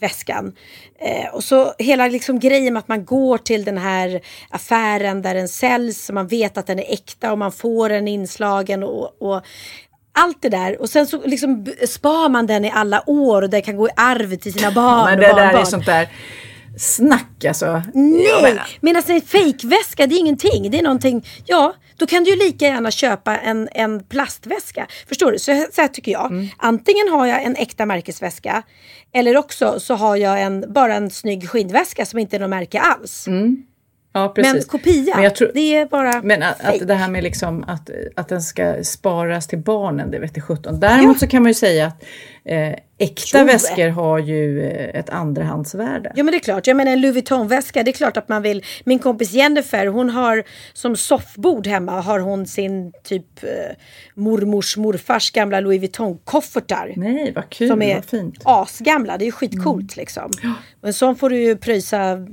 [0.00, 0.52] väskan.
[1.00, 4.20] Eh, och så hela liksom grejen med att man går till den här
[4.50, 8.08] affären där den säljs och man vet att den är äkta och man får den
[8.08, 9.42] inslagen och, och
[10.12, 10.80] allt det där.
[10.80, 13.90] Och sen så liksom spar man den i alla år och det kan gå i
[13.96, 15.66] arv till sina barn Men och det där är barnbarn.
[15.66, 16.08] sånt där.
[16.78, 17.82] snack alltså.
[17.94, 18.60] Nej!
[18.80, 20.70] Medan en fejkväska, det är ingenting.
[20.70, 24.86] Det är någonting, ja, då kan du ju lika gärna köpa en, en plastväska.
[25.08, 25.38] Förstår du?
[25.38, 26.30] Så, så här tycker jag.
[26.30, 26.48] Mm.
[26.56, 28.62] Antingen har jag en äkta märkesväska
[29.12, 32.80] eller också så har jag en, bara en snygg skinnväska som inte är något märke
[32.80, 33.26] alls.
[34.12, 34.52] Ja, precis.
[34.52, 37.90] Men kopia, Men tror- det är bara Men att, att det här med liksom att,
[38.16, 40.80] att den ska sparas till barnen, det vet jag 17.
[40.80, 42.02] Däremot så kan man ju säga att
[42.44, 43.44] eh, äkta Jo.
[43.44, 46.12] väskor har ju eh, ett andrahandsvärde.
[46.16, 48.42] Ja men det är klart, jag menar en Louis Vuitton-väska, det är klart att man
[48.42, 48.64] vill.
[48.84, 50.42] Min kompis Jennifer, hon har
[50.72, 53.48] som soffbord hemma har hon sin typ eh,
[54.14, 56.92] mormors morfars gamla Louis Vuitton-koffertar.
[56.96, 58.34] Nej, vad kul, Som är vad fint.
[58.44, 60.30] asgamla, det är ju skitcoolt liksom.
[60.80, 62.26] Men sån får du ju pröjsa,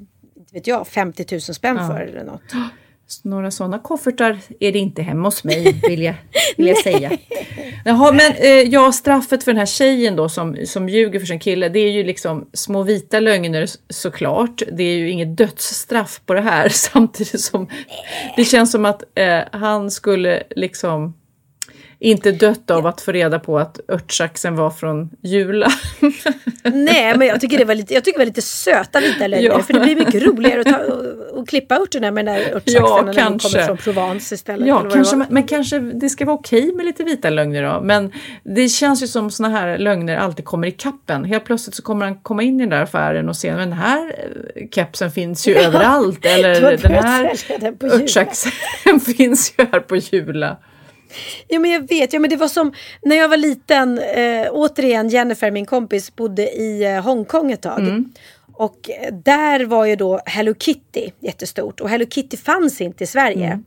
[0.58, 2.54] vet jag, 50 000 spänn för eller något.
[3.24, 6.14] Några sådana koffertar är det inte hemma hos mig, vill jag,
[6.58, 7.12] vill jag säga.
[7.86, 11.40] Jaha, men eh, ja, straffet för den här tjejen då som, som ljuger för sin
[11.40, 14.62] kille, det är ju liksom små vita lögner såklart.
[14.72, 17.70] Det är ju inget dödsstraff på det här, samtidigt som
[18.36, 21.14] det känns som att eh, han skulle liksom
[22.00, 25.72] inte dött av att få reda på att örtsaxen var från Jula.
[26.64, 29.48] Nej men jag tycker det var lite, jag tycker det var lite söta vita lögner.
[29.48, 29.62] Ja.
[29.62, 32.82] För det blir mycket roligare att ta, och, och klippa örterna med den där örtsaxen
[32.82, 33.50] Ja, när de kanske.
[33.50, 34.68] kommer från Provence istället.
[34.68, 37.82] Ja, kanske, men, men kanske det ska vara okej med lite vita lögner då.
[37.82, 38.12] Men
[38.44, 41.24] det känns ju som såna här lögner alltid kommer i kappen.
[41.26, 43.74] Helt plötsligt så kommer han komma in i den där affären och se men den
[43.80, 44.16] här
[44.56, 46.24] eh, kepsen finns ju överallt.
[46.24, 48.52] du har Eller den här den örtsaxen
[49.18, 50.58] finns ju här på Jula.
[51.48, 55.10] Ja men jag vet, ja, men det var som när jag var liten, eh, återigen
[55.10, 57.80] Jennifer, min kompis, bodde i eh, Hongkong ett tag.
[57.80, 58.14] Mm.
[58.54, 63.08] Och eh, där var ju då Hello Kitty jättestort och Hello Kitty fanns inte i
[63.08, 63.46] Sverige.
[63.48, 63.64] Mm.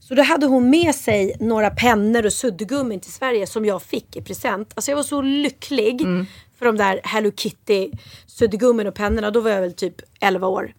[0.00, 4.16] Så då hade hon med sig några pennor och suddgummin till Sverige som jag fick
[4.16, 4.72] i present.
[4.74, 6.26] Alltså jag var så lycklig Mm.
[6.58, 7.90] för de där Hello Kitty
[8.26, 9.30] suddgummin och pennorna.
[9.30, 10.72] Då var jag väl typ 11 år.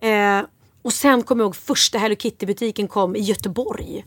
[0.00, 0.40] Eh,
[0.82, 4.04] och sen kommer jag ihåg första Hello Kitty butiken kom i Göteborg.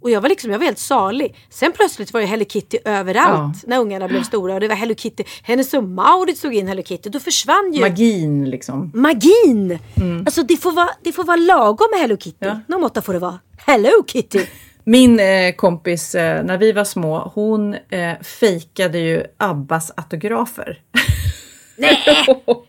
[0.00, 1.36] Och jag var liksom, jag var helt salig.
[1.50, 4.54] Sen plötsligt var det Hello Kitty överallt när ungarna blev stora.
[4.54, 7.10] Och det var Hello Kitty, Hennes och Mauritz såg in Hello Kitty.
[7.10, 8.90] Då försvann ju Magin liksom.
[8.94, 9.78] magin.
[10.26, 12.46] Alltså det får, vara, det får vara lagom med Hello Kitty.
[12.46, 12.60] Ja.
[12.68, 13.38] Någon måtta får det vara.
[13.66, 14.40] Hello Kitty.
[14.84, 20.80] Min eh, kompis, eh, när vi var små, hon eh, fejkade ju Abbas autografer.
[21.76, 21.98] Nej,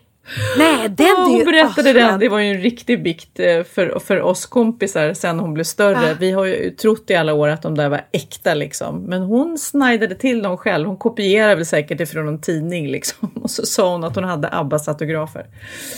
[0.58, 2.20] Nej den Ja, hon berättade den.
[2.20, 6.10] Det var ju en riktig bikt eh, för, för oss kompisar sen hon blev större.
[6.10, 6.16] Ah.
[6.20, 9.02] Vi har ju trott i alla år att de där var äkta liksom.
[9.02, 10.86] Men hon snajdade till dem själv.
[10.86, 13.30] Hon kopierade väl säkert ifrån någon tidning liksom.
[13.42, 15.46] Och så sa hon att hon hade Abbas autografer.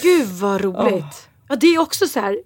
[0.03, 1.29] Gud vad roligt.
[1.49, 2.39] Ja det är också så här.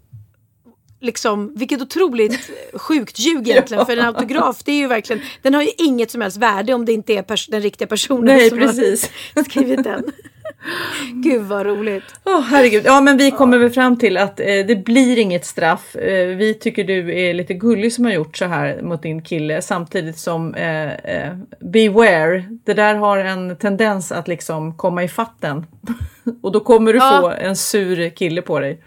[1.01, 3.87] Liksom, vilket otroligt sjukt ljug egentligen.
[3.87, 6.84] För en autograf, det är ju verkligen, den har ju inget som helst värde om
[6.84, 9.11] det inte är den riktiga personen Nej, som precis.
[9.34, 10.05] har skrivit den.
[11.12, 12.04] Gud vad roligt.
[12.24, 12.82] Åh herregud.
[12.86, 15.96] Ja men vi kommer väl fram till att eh, det blir inget straff.
[15.96, 19.62] Eh, vi tycker du är lite gullig som har gjort så här mot din kille.
[19.62, 22.44] Samtidigt som eh, eh, beware.
[22.64, 25.66] Det där har en tendens att liksom komma i fatten.
[26.42, 27.18] Och då kommer du Ja.
[27.20, 28.82] få en sur kille på dig.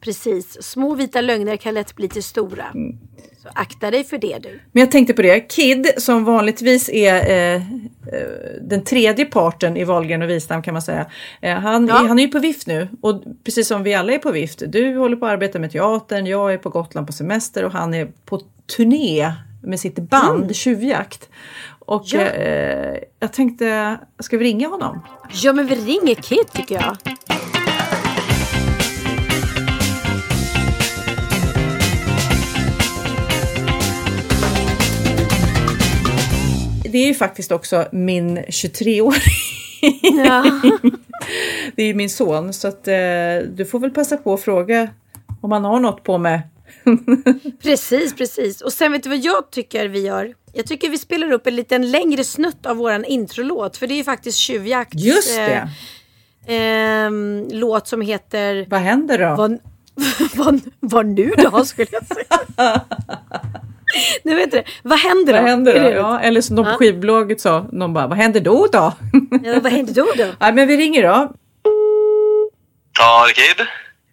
[0.00, 2.64] Precis, små vita lögner kan lätt bli till stora.
[2.72, 3.07] Så
[3.54, 4.60] akta dig för det du.
[4.72, 7.62] Men jag tänkte på det, Kid som vanligtvis är eh, eh,
[8.62, 11.06] den tredje parten i Wahlgren och Wistam kan man säga.
[11.42, 12.04] Eh, han, Ja.
[12.04, 14.62] är, han är ju på vift nu och precis som vi alla är på vift.
[14.66, 17.94] Du håller på att arbeta med teatern, jag är på Gotland på semester och han
[17.94, 18.40] är på
[18.76, 19.32] turné
[19.62, 21.28] med sitt band Tjuvjakt.
[21.78, 22.20] Och Ja.
[22.20, 25.00] eh, jag tänkte, ska vi ringa honom?
[25.42, 26.96] Ja men vi ringer Kid tycker jag.
[36.90, 39.22] Det är ju faktiskt också min 23-åring.
[40.26, 40.60] Ja.
[41.76, 42.94] Det är ju min son så att eh,
[43.48, 44.88] du får väl passa på att fråga
[45.40, 46.40] om han har något på mig.
[47.62, 48.60] Precis, precis.
[48.60, 50.34] Och sen vet du vad jag tycker vi gör?
[50.52, 53.76] Jag tycker vi spelar upp en liten längre snutt av våran introlåt.
[53.76, 54.94] För det är ju faktiskt Tjuvjakt.
[54.94, 55.68] Just det!
[56.46, 59.36] ehm, låt som heter Vad händer då?
[59.36, 59.58] Vad,
[60.34, 62.80] vad, vad nu då skulle jag säga.
[64.24, 65.40] Nu vet du, vad händer då?
[65.40, 65.90] Vad händer då?
[65.90, 66.76] Ja, eller som de på Ja.
[66.76, 68.92] skivbolaget sa, någon bara, vad händer då då?
[69.44, 70.24] Ja, vad händer då då?
[70.40, 71.32] Nej, men vi ringer då.
[72.98, 73.66] Ja, det är Kid.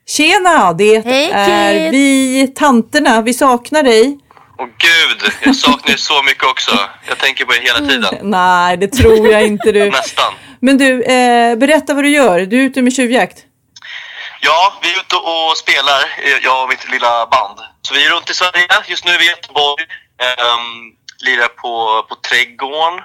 [0.07, 1.91] Tjena, det Hej, är Kid.
[1.91, 4.19] vi tanterna, vi saknar dig.
[4.59, 6.71] Åh gud, jag saknar er så mycket också.
[7.07, 8.15] Jag tänker på er hela tiden.
[8.30, 9.89] Nej, det tror jag inte du.
[9.89, 10.34] Nästan.
[10.59, 12.39] Men du, eh, berätta vad du gör.
[12.39, 13.38] Du är ute med tjuvjakt.
[14.41, 17.59] Ja, vi är ute och spelar, eh, jag och mitt lilla band.
[17.86, 18.67] Så vi är runt i Sverige.
[18.88, 19.83] Just nu är vi i Göteborg.
[19.83, 21.71] Um, lirar på,
[22.09, 22.99] på Trädgården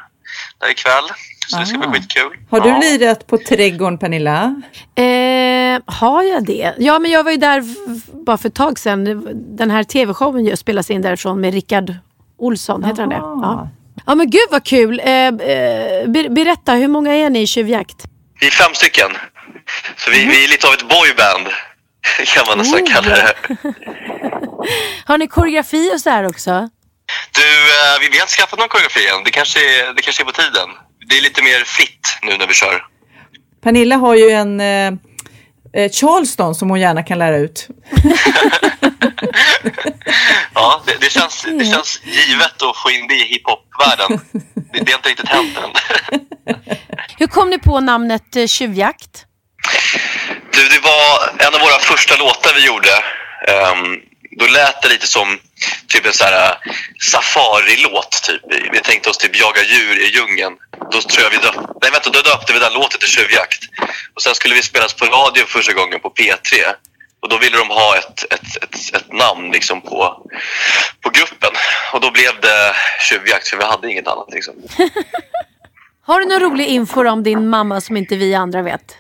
[0.60, 1.04] där ikväll.
[1.48, 1.92] Så det ska bli Ah.
[1.92, 2.36] skitkul.
[2.50, 2.78] Har du ja.
[2.78, 4.62] lirat på Trädgården, Pernilla?
[4.94, 6.74] Eh, har jag det?
[6.78, 7.62] Ja, men jag var ju där
[8.24, 9.28] bara för ett tag sedan.
[9.56, 11.94] Den här tv-showen spelas in därifrån med Rickard
[12.38, 13.16] Olsson, heter han det?
[13.16, 13.68] Ja.
[14.06, 15.00] ja, men gud vad kul.
[15.00, 15.30] Eh, eh,
[16.06, 18.04] ber- berätta, hur många är ni i Tjuvjakt?
[18.40, 19.10] Vi är fem stycken.
[19.96, 21.46] Så vi, vi är lite av ett boyband.
[22.34, 22.92] Kan man nästan Oh.
[22.92, 23.34] kalla det.
[25.04, 26.68] Har ni koreografi och så här också?
[27.34, 29.24] Du, eh, vi, vi har inte skaffat någon koreografi än.
[29.24, 30.68] Det kanske, är, det kanske är på tiden.
[31.08, 32.84] Det är lite mer fritt nu när vi kör.
[33.62, 34.92] Pernilla har ju en eh,
[35.74, 37.68] eh, Charleston som hon gärna kan lära ut.
[40.54, 44.20] Ja, det, det, känns, det känns givet att få in det i hiphop-världen.
[44.54, 45.70] Det, det har inte riktigt hänt än.
[47.18, 49.24] Hur kom ni på namnet eh, Tjuvjakt?
[50.60, 52.90] Du, det var en av våra första låtar vi gjorde.
[53.48, 53.96] Ehm,
[54.38, 55.38] då lät det lite som
[55.88, 56.72] typ en så här uh,
[57.10, 58.22] safari-låt.
[58.22, 58.40] Typ.
[58.50, 60.54] Vi- Vi tänkte oss typ jaga djur i djungeln.
[60.92, 63.62] Då tror jag vi döpte, nej, vänta, då döpte vi den låten till Tjuvjakt.
[64.14, 66.52] Och sen skulle vi spelas på radio första gången på P3.
[67.22, 70.26] Och då ville de ha ett, ett, ett, ett namn liksom på,
[71.02, 71.50] på gruppen.
[71.92, 72.74] Och då blev det
[73.08, 74.28] Tjuvjakt för vi hade inget annat.
[74.32, 74.54] Liksom.
[76.06, 78.96] Har du någon rolig info om din mamma som inte vi andra vet?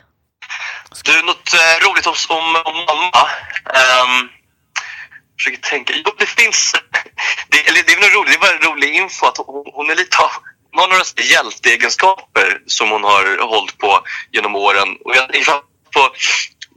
[1.04, 3.28] Du, något eh, roligt om, om, om mamma.
[3.64, 4.28] Um,
[5.38, 5.92] försöker tänka.
[6.04, 6.74] Jo, det finns...
[7.48, 9.94] Det, eller, det är väl roligt, det var en rolig info att hon, hon är
[9.94, 10.30] lite av...
[10.72, 14.00] Hon har några hjälteegenskaper som hon har hållit på
[14.32, 14.88] genom åren.
[15.04, 15.52] Och jag tänker
[15.94, 16.02] på,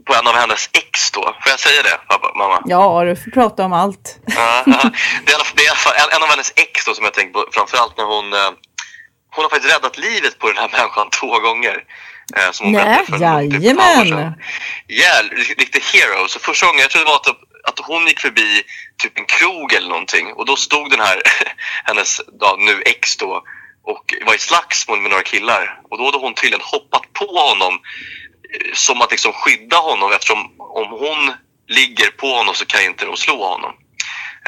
[0.07, 1.21] på en av hennes ex då.
[1.21, 2.61] Får jag säga det, pappa, mamma?
[2.65, 4.19] Ja, du får prata om allt.
[4.25, 4.91] Ja, ja.
[5.25, 7.97] det är, det är en, en av hennes ex då, som jag tänker på framförallt
[7.97, 8.33] när hon...
[8.33, 8.51] Eh,
[9.35, 11.83] hon har faktiskt räddat livet på den här människan två gånger.
[12.35, 14.33] Eh, som hon Nej, för typ jajamän.
[14.87, 16.27] Ja, ri- riktig hero.
[16.27, 17.27] Så första gången, jag tror det var att,
[17.69, 18.63] att hon gick förbi
[18.97, 21.21] typ en krog eller någonting och då stod den här,
[21.83, 23.43] hennes ja, nu ex då
[23.85, 27.73] och var i slagsmål med några killar och då hade hon tydligen hoppat på honom
[28.53, 31.33] eh, som att liksom skydda honom eftersom om hon
[31.67, 33.71] ligger på honom så kan inte de slå honom.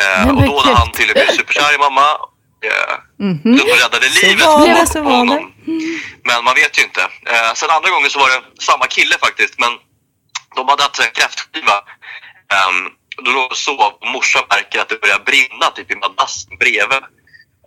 [0.02, 2.02] Eh, och då hade han tydligen blivit superkär i mamma.
[2.68, 3.40] Eh, Mhm.
[3.44, 5.54] De räddade livet var det, på honom.
[6.24, 7.02] Men man vet ju inte.
[7.02, 9.60] Eh, sen andra gången så var det samma kille faktiskt.
[9.60, 9.72] Men
[10.56, 11.78] de hade haft en kräftskiva.
[12.58, 12.92] Um,
[13.26, 17.04] då låg och sov och morsan märker att det börjar brinna typ i madrassen bredvid.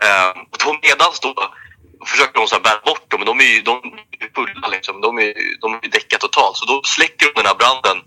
[0.08, 1.34] Um, och då medans då
[2.06, 3.74] försöker hon så bära bort dem, men de är ju de
[4.20, 5.00] är fulla liksom.
[5.00, 6.56] De är ju de är ju däckat totalt.
[6.56, 7.98] Så då släcker hon den här branden.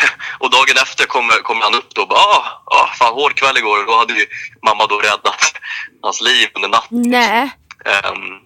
[0.42, 3.56] och dagen efter kommer, kommer han upp då och bara ah, ah, fan hård kväll
[3.56, 3.80] igår.
[3.80, 4.26] Och då hade ju
[4.66, 5.40] mamma då räddat
[6.02, 7.02] hans liv under natten.
[7.02, 7.50] Nej.
[7.84, 8.38] Ehm,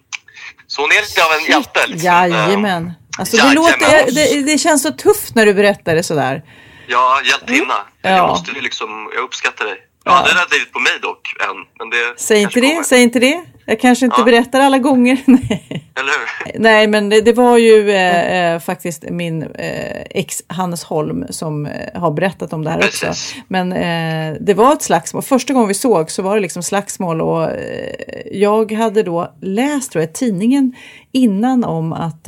[0.67, 1.79] så hon är lite av en hjälte.
[1.87, 2.05] Liksom.
[2.07, 2.91] Jajamän.
[3.19, 3.63] Alltså, det, Jajamän.
[3.63, 6.41] låter, det, det känns så tufft när du berättar det sådär.
[6.87, 7.73] Ja, hjältinna.
[8.01, 8.09] Ja.
[8.09, 9.77] Jag, måste liksom, jag uppskattar dig.
[10.03, 10.15] Jag Ja.
[10.15, 11.55] hade räddat livet på mig dock än.
[11.79, 12.83] Men det Säg inte det, kommer.
[12.83, 13.43] säg inte det.
[13.71, 14.25] Jag kanske inte Ja.
[14.25, 15.17] berättar alla gånger.
[15.25, 15.83] Nej.
[15.95, 16.11] Eller
[16.53, 16.59] hur?
[16.59, 21.65] Nej, men det, det var ju eh, eh, faktiskt min eh, ex Hannes Holm som
[21.65, 23.05] eh, har berättat om det här också.
[23.05, 23.35] Precis.
[23.47, 25.21] Men eh, det var ett slagsmål.
[25.23, 27.95] Första gången vi såg så var det liksom slagsmål och eh,
[28.31, 30.73] jag hade då läst tror jag, tidningen
[31.11, 32.27] innan om att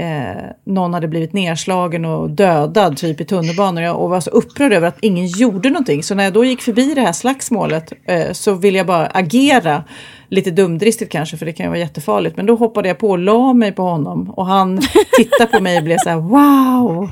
[0.00, 4.72] eh, någon hade blivit nedslagen och dödad typ i tunnelbanan och jag- var så upprörd
[4.72, 6.02] över att ingen gjorde någonting.
[6.02, 9.84] Så när jag då gick förbi det här slagsmålet eh, så ville jag bara agera.
[10.28, 12.36] Lite dumdristigt kanske för det kan ju vara jättefarligt.
[12.36, 14.80] Men då hoppade jag på och la mig på honom och han
[15.16, 17.08] tittade på mig och blev så här wow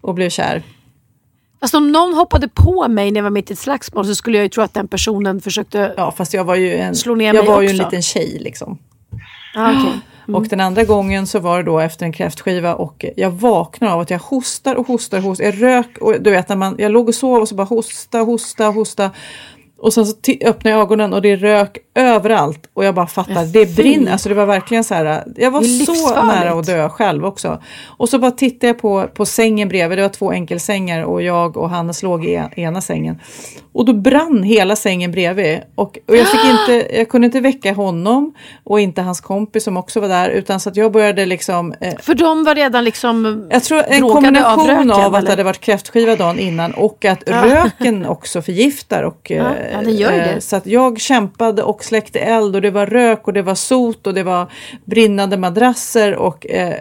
[0.00, 0.62] och blev kär.
[1.60, 4.38] Alltså om någon hoppade på mig när jag var mitt i ett slagsmål så skulle
[4.38, 5.94] jag ju tro att den personen försökte...
[5.96, 8.36] Ja fast jag var ju en, Slå ner jag mig var ju en liten tjej
[8.40, 8.78] liksom.
[9.56, 9.72] Ah,
[10.28, 10.40] Mm.
[10.40, 14.00] Och den andra gången så var det då efter en kräftskiva och jag vaknar av
[14.00, 15.44] att jag hostar och hostar och hostar.
[15.44, 18.18] Jag rök och du vet när man, jag låg och sov och så bara hosta,
[18.18, 19.10] hosta, hosta.
[19.82, 20.14] Och sen så
[20.44, 24.12] öppnade jag ögonen och det rök överallt och jag bara fattar, det brinner.
[24.12, 27.62] Alltså det var verkligen så här, jag var är så nära att dö själv också.
[27.86, 31.56] Och så bara tittade jag på, på sängen bredvid, det var två enkelsängar och jag
[31.56, 33.20] och Hannes låg i en- ena sängen.
[33.74, 35.58] Och då brann hela sängen bredvid.
[35.74, 39.76] Och, och jag, fick inte, jag kunde inte väcka honom och inte hans kompis som
[39.76, 40.28] också var där.
[40.30, 41.74] Utan så att jag började liksom...
[41.80, 45.22] Eh, För de var redan liksom jag tror en kombination röken, av, att eller?
[45.22, 47.44] det hade varit kräftskiva dagen innan och att Ja.
[47.44, 49.02] röken också förgiftar.
[49.02, 50.40] Och, Ja, eh, ja, den gör eh, det.
[50.40, 54.06] Så att jag kämpade och släckte eld och det var rök och det var sot
[54.06, 54.52] och det var
[54.84, 56.74] brinnande madrasser och eh,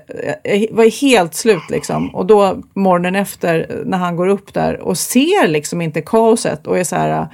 [0.43, 2.15] jag var helt slut liksom.
[2.15, 6.79] Och då morgonen efter när han går upp där och ser liksom inte kaoset och
[6.79, 7.27] är så här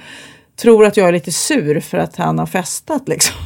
[0.56, 3.36] tror att jag är lite sur för att han har festat liksom.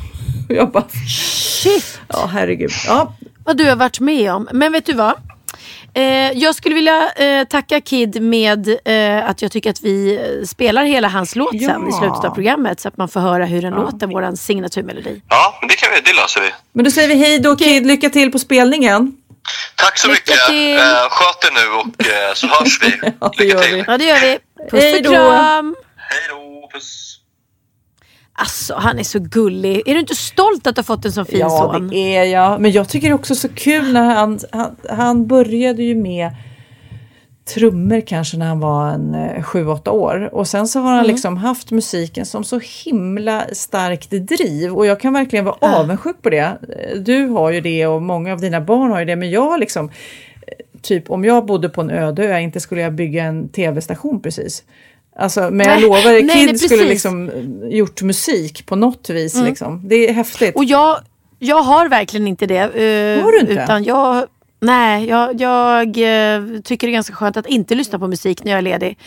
[0.49, 2.71] Och jag bara, Shit ja herregud.
[2.87, 3.15] Ja,
[3.45, 4.49] vad du har varit med om.
[4.53, 5.15] Men vet du vad?
[5.95, 6.03] Eh,
[6.33, 10.85] jag skulle vilja eh, tacka Kid med eh, att jag tycker att vi eh, spelar
[10.85, 11.89] hela hans låt sen Ja.
[11.89, 15.23] i slutet av programmet så att man får höra hur den låter, våran signaturmelodi.
[15.29, 16.51] Ja, men det, kan vi, det löser vi.
[16.73, 19.17] men då säger vi hej då Kid, lycka till på spelningen.
[19.77, 20.47] Tack så Lycka mycket.
[20.47, 20.77] till.
[20.79, 23.13] Eh, sköt er nu och eh, så hörs vi.
[23.21, 23.75] Ja, det Lycka gör till.
[23.77, 23.85] vi.
[23.87, 24.39] Ja, det gör vi.
[24.71, 25.11] Puss Hej och då.
[25.11, 25.77] kram.
[25.97, 26.69] Hej då.
[26.73, 27.19] Puss.
[28.43, 29.83] Alltså, han är så gullig.
[29.87, 31.89] Är du inte stolt att du har fått en sån fin Ja, son?
[31.89, 32.61] det är jag.
[32.61, 36.31] Men jag tycker det är också så kul när han, han, han började ju med
[37.55, 40.31] trummor kanske när han var en eh, sju, åtta år.
[40.33, 41.11] Och sen så har han Mm.
[41.13, 44.73] liksom haft musiken som så himla starkt driv.
[44.77, 45.77] Och jag kan verkligen vara Ja.
[45.77, 46.53] avundsjuk på det.
[47.01, 49.17] Du har ju det och många av dina barn har ju det.
[49.17, 49.89] Men jag har liksom,
[50.47, 54.21] eh, typ om jag bodde på en öde ö, inte skulle jag bygga en tv-station
[54.23, 54.63] precis.
[55.17, 59.11] Alltså, men jag Nej, lovar, nej, Kid nej, skulle liksom eh, gjort musik på något
[59.11, 59.35] vis.
[59.35, 59.47] Mm.
[59.47, 59.81] Liksom.
[59.89, 60.57] Det är häftigt.
[60.57, 60.99] Och jag,
[61.39, 62.59] jag har verkligen inte det.
[62.59, 63.53] eh, Har du inte?
[63.53, 64.27] Utan jag,
[64.63, 68.53] nej, jag, jag eh, tycker det är ganska skönt att inte lyssna på musik när
[68.53, 68.99] jag är ledig.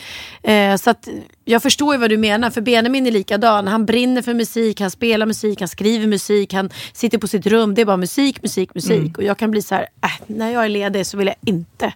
[0.42, 1.08] Eh, så att
[1.44, 2.50] jag förstår ju vad du menar.
[2.50, 3.68] För Benjamin är likadan.
[3.68, 7.74] Han brinner för musik, han spelar musik, han skriver musik, han sitter på sitt rum.
[7.74, 8.98] Det är bara musik, musik, musik.
[8.98, 9.12] Mm.
[9.16, 11.92] Och jag kan bli så här, äh, när jag är ledig så vill jag inte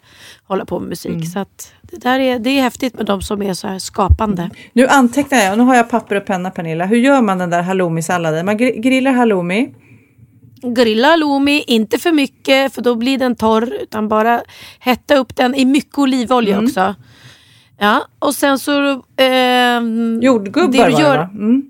[0.46, 1.12] hålla på med musik.
[1.12, 1.26] Mm.
[1.26, 4.50] Så att det, där är, det är häftigt med de som är så här skapande.
[4.72, 6.86] Nu antecknar jag, och nu har jag papper och penna Pernilla.
[6.86, 8.46] Hur gör man den där halloumisalladen?
[8.46, 9.74] Man gr- grillar halloumi.
[10.62, 13.72] Grilla halloumi, inte för mycket för då blir den torr.
[13.82, 14.42] Utan bara
[14.78, 16.64] hetta upp den i mycket olivolja Mm.
[16.66, 16.94] också.
[17.78, 19.02] Ja, och sen så...
[19.16, 21.28] ehm, Jordgubbar det du gör, va?
[21.34, 21.62] Mm.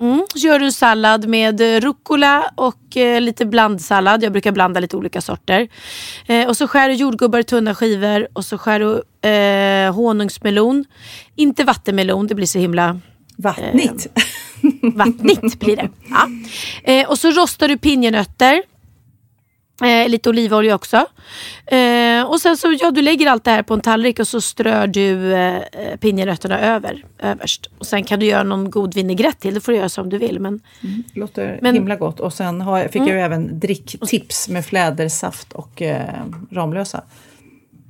[0.00, 4.22] mm, så gör du sallad med eh, rucola och eh, lite blandsallad.
[4.22, 5.68] Jag brukar blanda lite olika sorter.
[6.26, 10.84] Eh, och så skär du jordgubbar i tunna skivor och så skär du eh, honungsmelon.
[11.36, 13.00] Inte vattenmelon, det blir så himla
[13.36, 14.06] Vattnigt.
[14.82, 15.88] vattnigt blir det.
[16.10, 16.28] Ja.
[16.92, 18.62] Eh, och så rostar du pinjenötter.
[19.82, 21.06] Eh, lite olivolja också.
[21.66, 24.40] Eh, och sen så, ja du lägger allt det här på en tallrik och så
[24.40, 27.70] strör du eh, eh, pinjenötterna över, överst.
[27.78, 30.18] Och sen kan du göra någon god vinägrett till, det får du göra som du
[30.18, 30.40] vill.
[30.40, 30.60] Men
[31.14, 32.20] Låter Men- himla gott.
[32.20, 33.08] Och sen har, fick Mm.
[33.08, 37.02] jag ju även dricktips med flädersaft och eh, Ramlösa.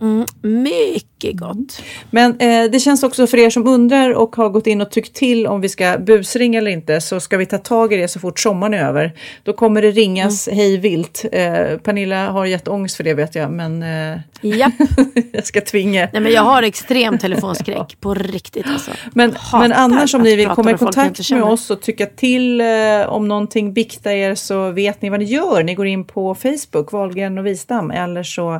[0.00, 1.82] Mm, mycket gott.
[2.10, 5.14] Men eh, det känns också för er som undrar och har gått in och tyckt
[5.14, 8.20] till om vi ska busringa eller inte så ska vi ta tag i det så
[8.20, 9.12] fort sommaren är över.
[9.42, 10.58] Då kommer det ringas Mm.
[10.58, 11.24] hej vilt.
[11.32, 14.72] Eh, Pernilla har jätteångest för det vet jag men eh, Japp.
[15.32, 16.08] jag ska tvinga.
[16.12, 18.66] Nej, men jag har extrem telefonskräck på riktigt.
[18.66, 18.90] Alltså.
[19.14, 22.66] Men, men annars om ni vill komma i kontakt med oss och tycka till eh,
[23.08, 25.62] om någonting biktar er så vet ni vad ni gör.
[25.62, 28.54] Ni går in på Facebook, Wahlgren och Wistam eller så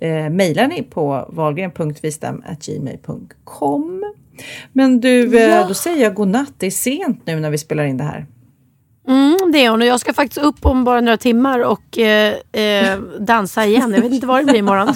[0.00, 4.12] eh, mejlar ni på wahlgren.vistam.gmail.com.
[4.72, 5.64] Men du, eh, Ja.
[5.68, 6.52] då säger jag godnatt.
[6.58, 8.26] Det är sent nu när vi spelar in det här.
[9.08, 12.34] Mm, det är hon och jag ska faktiskt upp om bara några timmar och eh,
[12.52, 13.92] eh, dansa igen.
[13.94, 14.88] Jag vet inte vad det blir imorgon.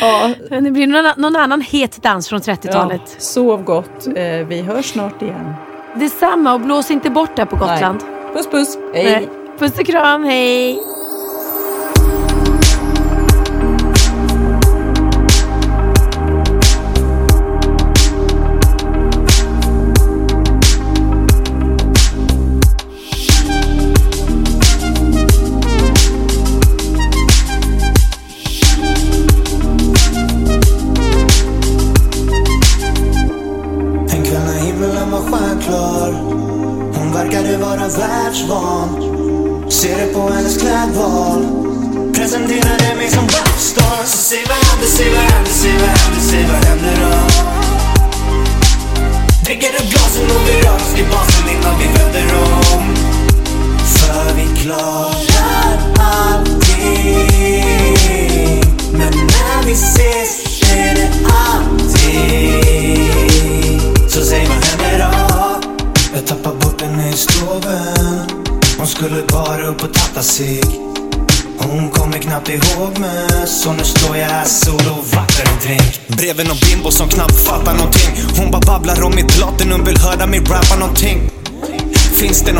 [0.00, 3.00] Ja, Men det blir någon, någon annan het dans från ja, 30-talet.
[3.18, 4.06] sov gott.
[4.06, 5.54] Eh, vi hörs snart igen.
[5.94, 8.00] Detsamma och blås inte bort där på Gotland.
[8.34, 8.78] Puss puss.
[8.94, 9.04] Hej.
[9.04, 9.28] Nej.
[9.58, 10.78] Puss och kram, hej!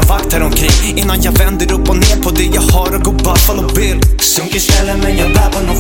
[0.09, 3.13] Vakt här omkring innan jag vänder upp och ner på det jag har och går
[3.13, 4.01] Buffalo Bill?
[4.19, 5.76] Sunkig ställe men jag bär på någon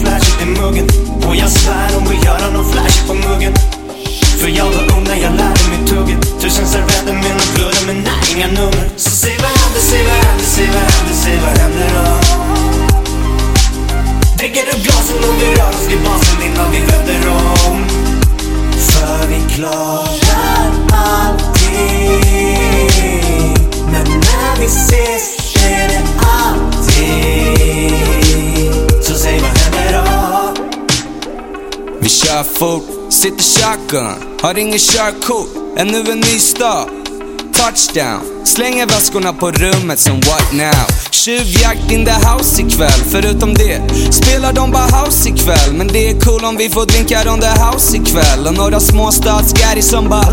[32.36, 35.48] kör fort, sitter shotgun, har ingen körkort,
[35.78, 36.88] ännu en ny start.
[37.52, 43.00] touchdown Slänger väskorna på rummet som what now Tjuvjakt in the house ikväll.
[43.10, 43.80] Förutom det
[44.10, 45.72] spelar de bara house ikväll.
[45.72, 48.46] Men det är cool om vi får drinkar on the house ikväll.
[48.46, 50.32] Och några småstadsgäris som bara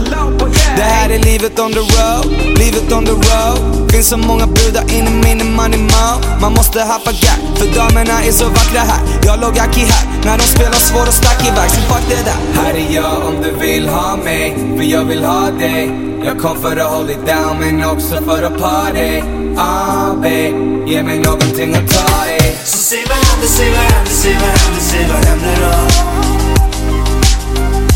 [0.77, 2.25] Det här är livet on the road,
[2.57, 3.91] livet on the road.
[3.91, 6.41] Finns så många brudar inne min money mouth.
[6.41, 7.41] Man måste haffa gack.
[7.57, 9.01] för damerna är så vackra här.
[9.25, 12.61] Jag låg aki här när de spelar svår och stack iväg Så fuck det där.
[12.61, 16.02] Här är jag om du vill ha mig För jag vill ha dig.
[16.25, 19.21] Jag kom för att hold it down men också för att party
[19.57, 24.11] Ah babe, ge mig någonting att ta i Så säg vad händer, säg vad händer,
[24.11, 25.73] säg vad händer, säg vad händer då?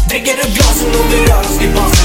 [0.09, 1.96] Dricker du glasen och vi rör oss vid basen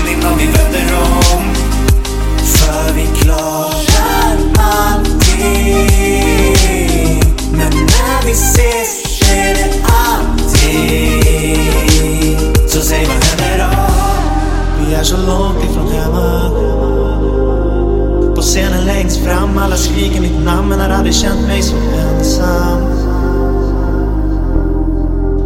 [18.52, 22.82] scenen längst fram, alla skriker mitt namn men har aldrig känt mig så ensam.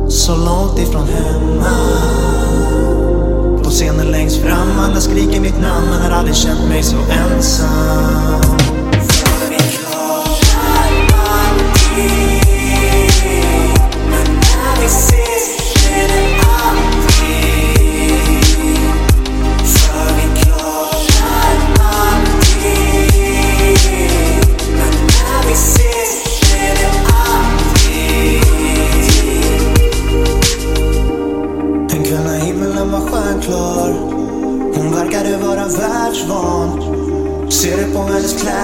[0.09, 1.77] Så långt ifrån hemma.
[3.63, 8.59] På scenen längst fram, alla skriker mitt namn men har aldrig känt mig så ensam.
[8.93, 9.51] För
[14.11, 15.26] Men när vi ses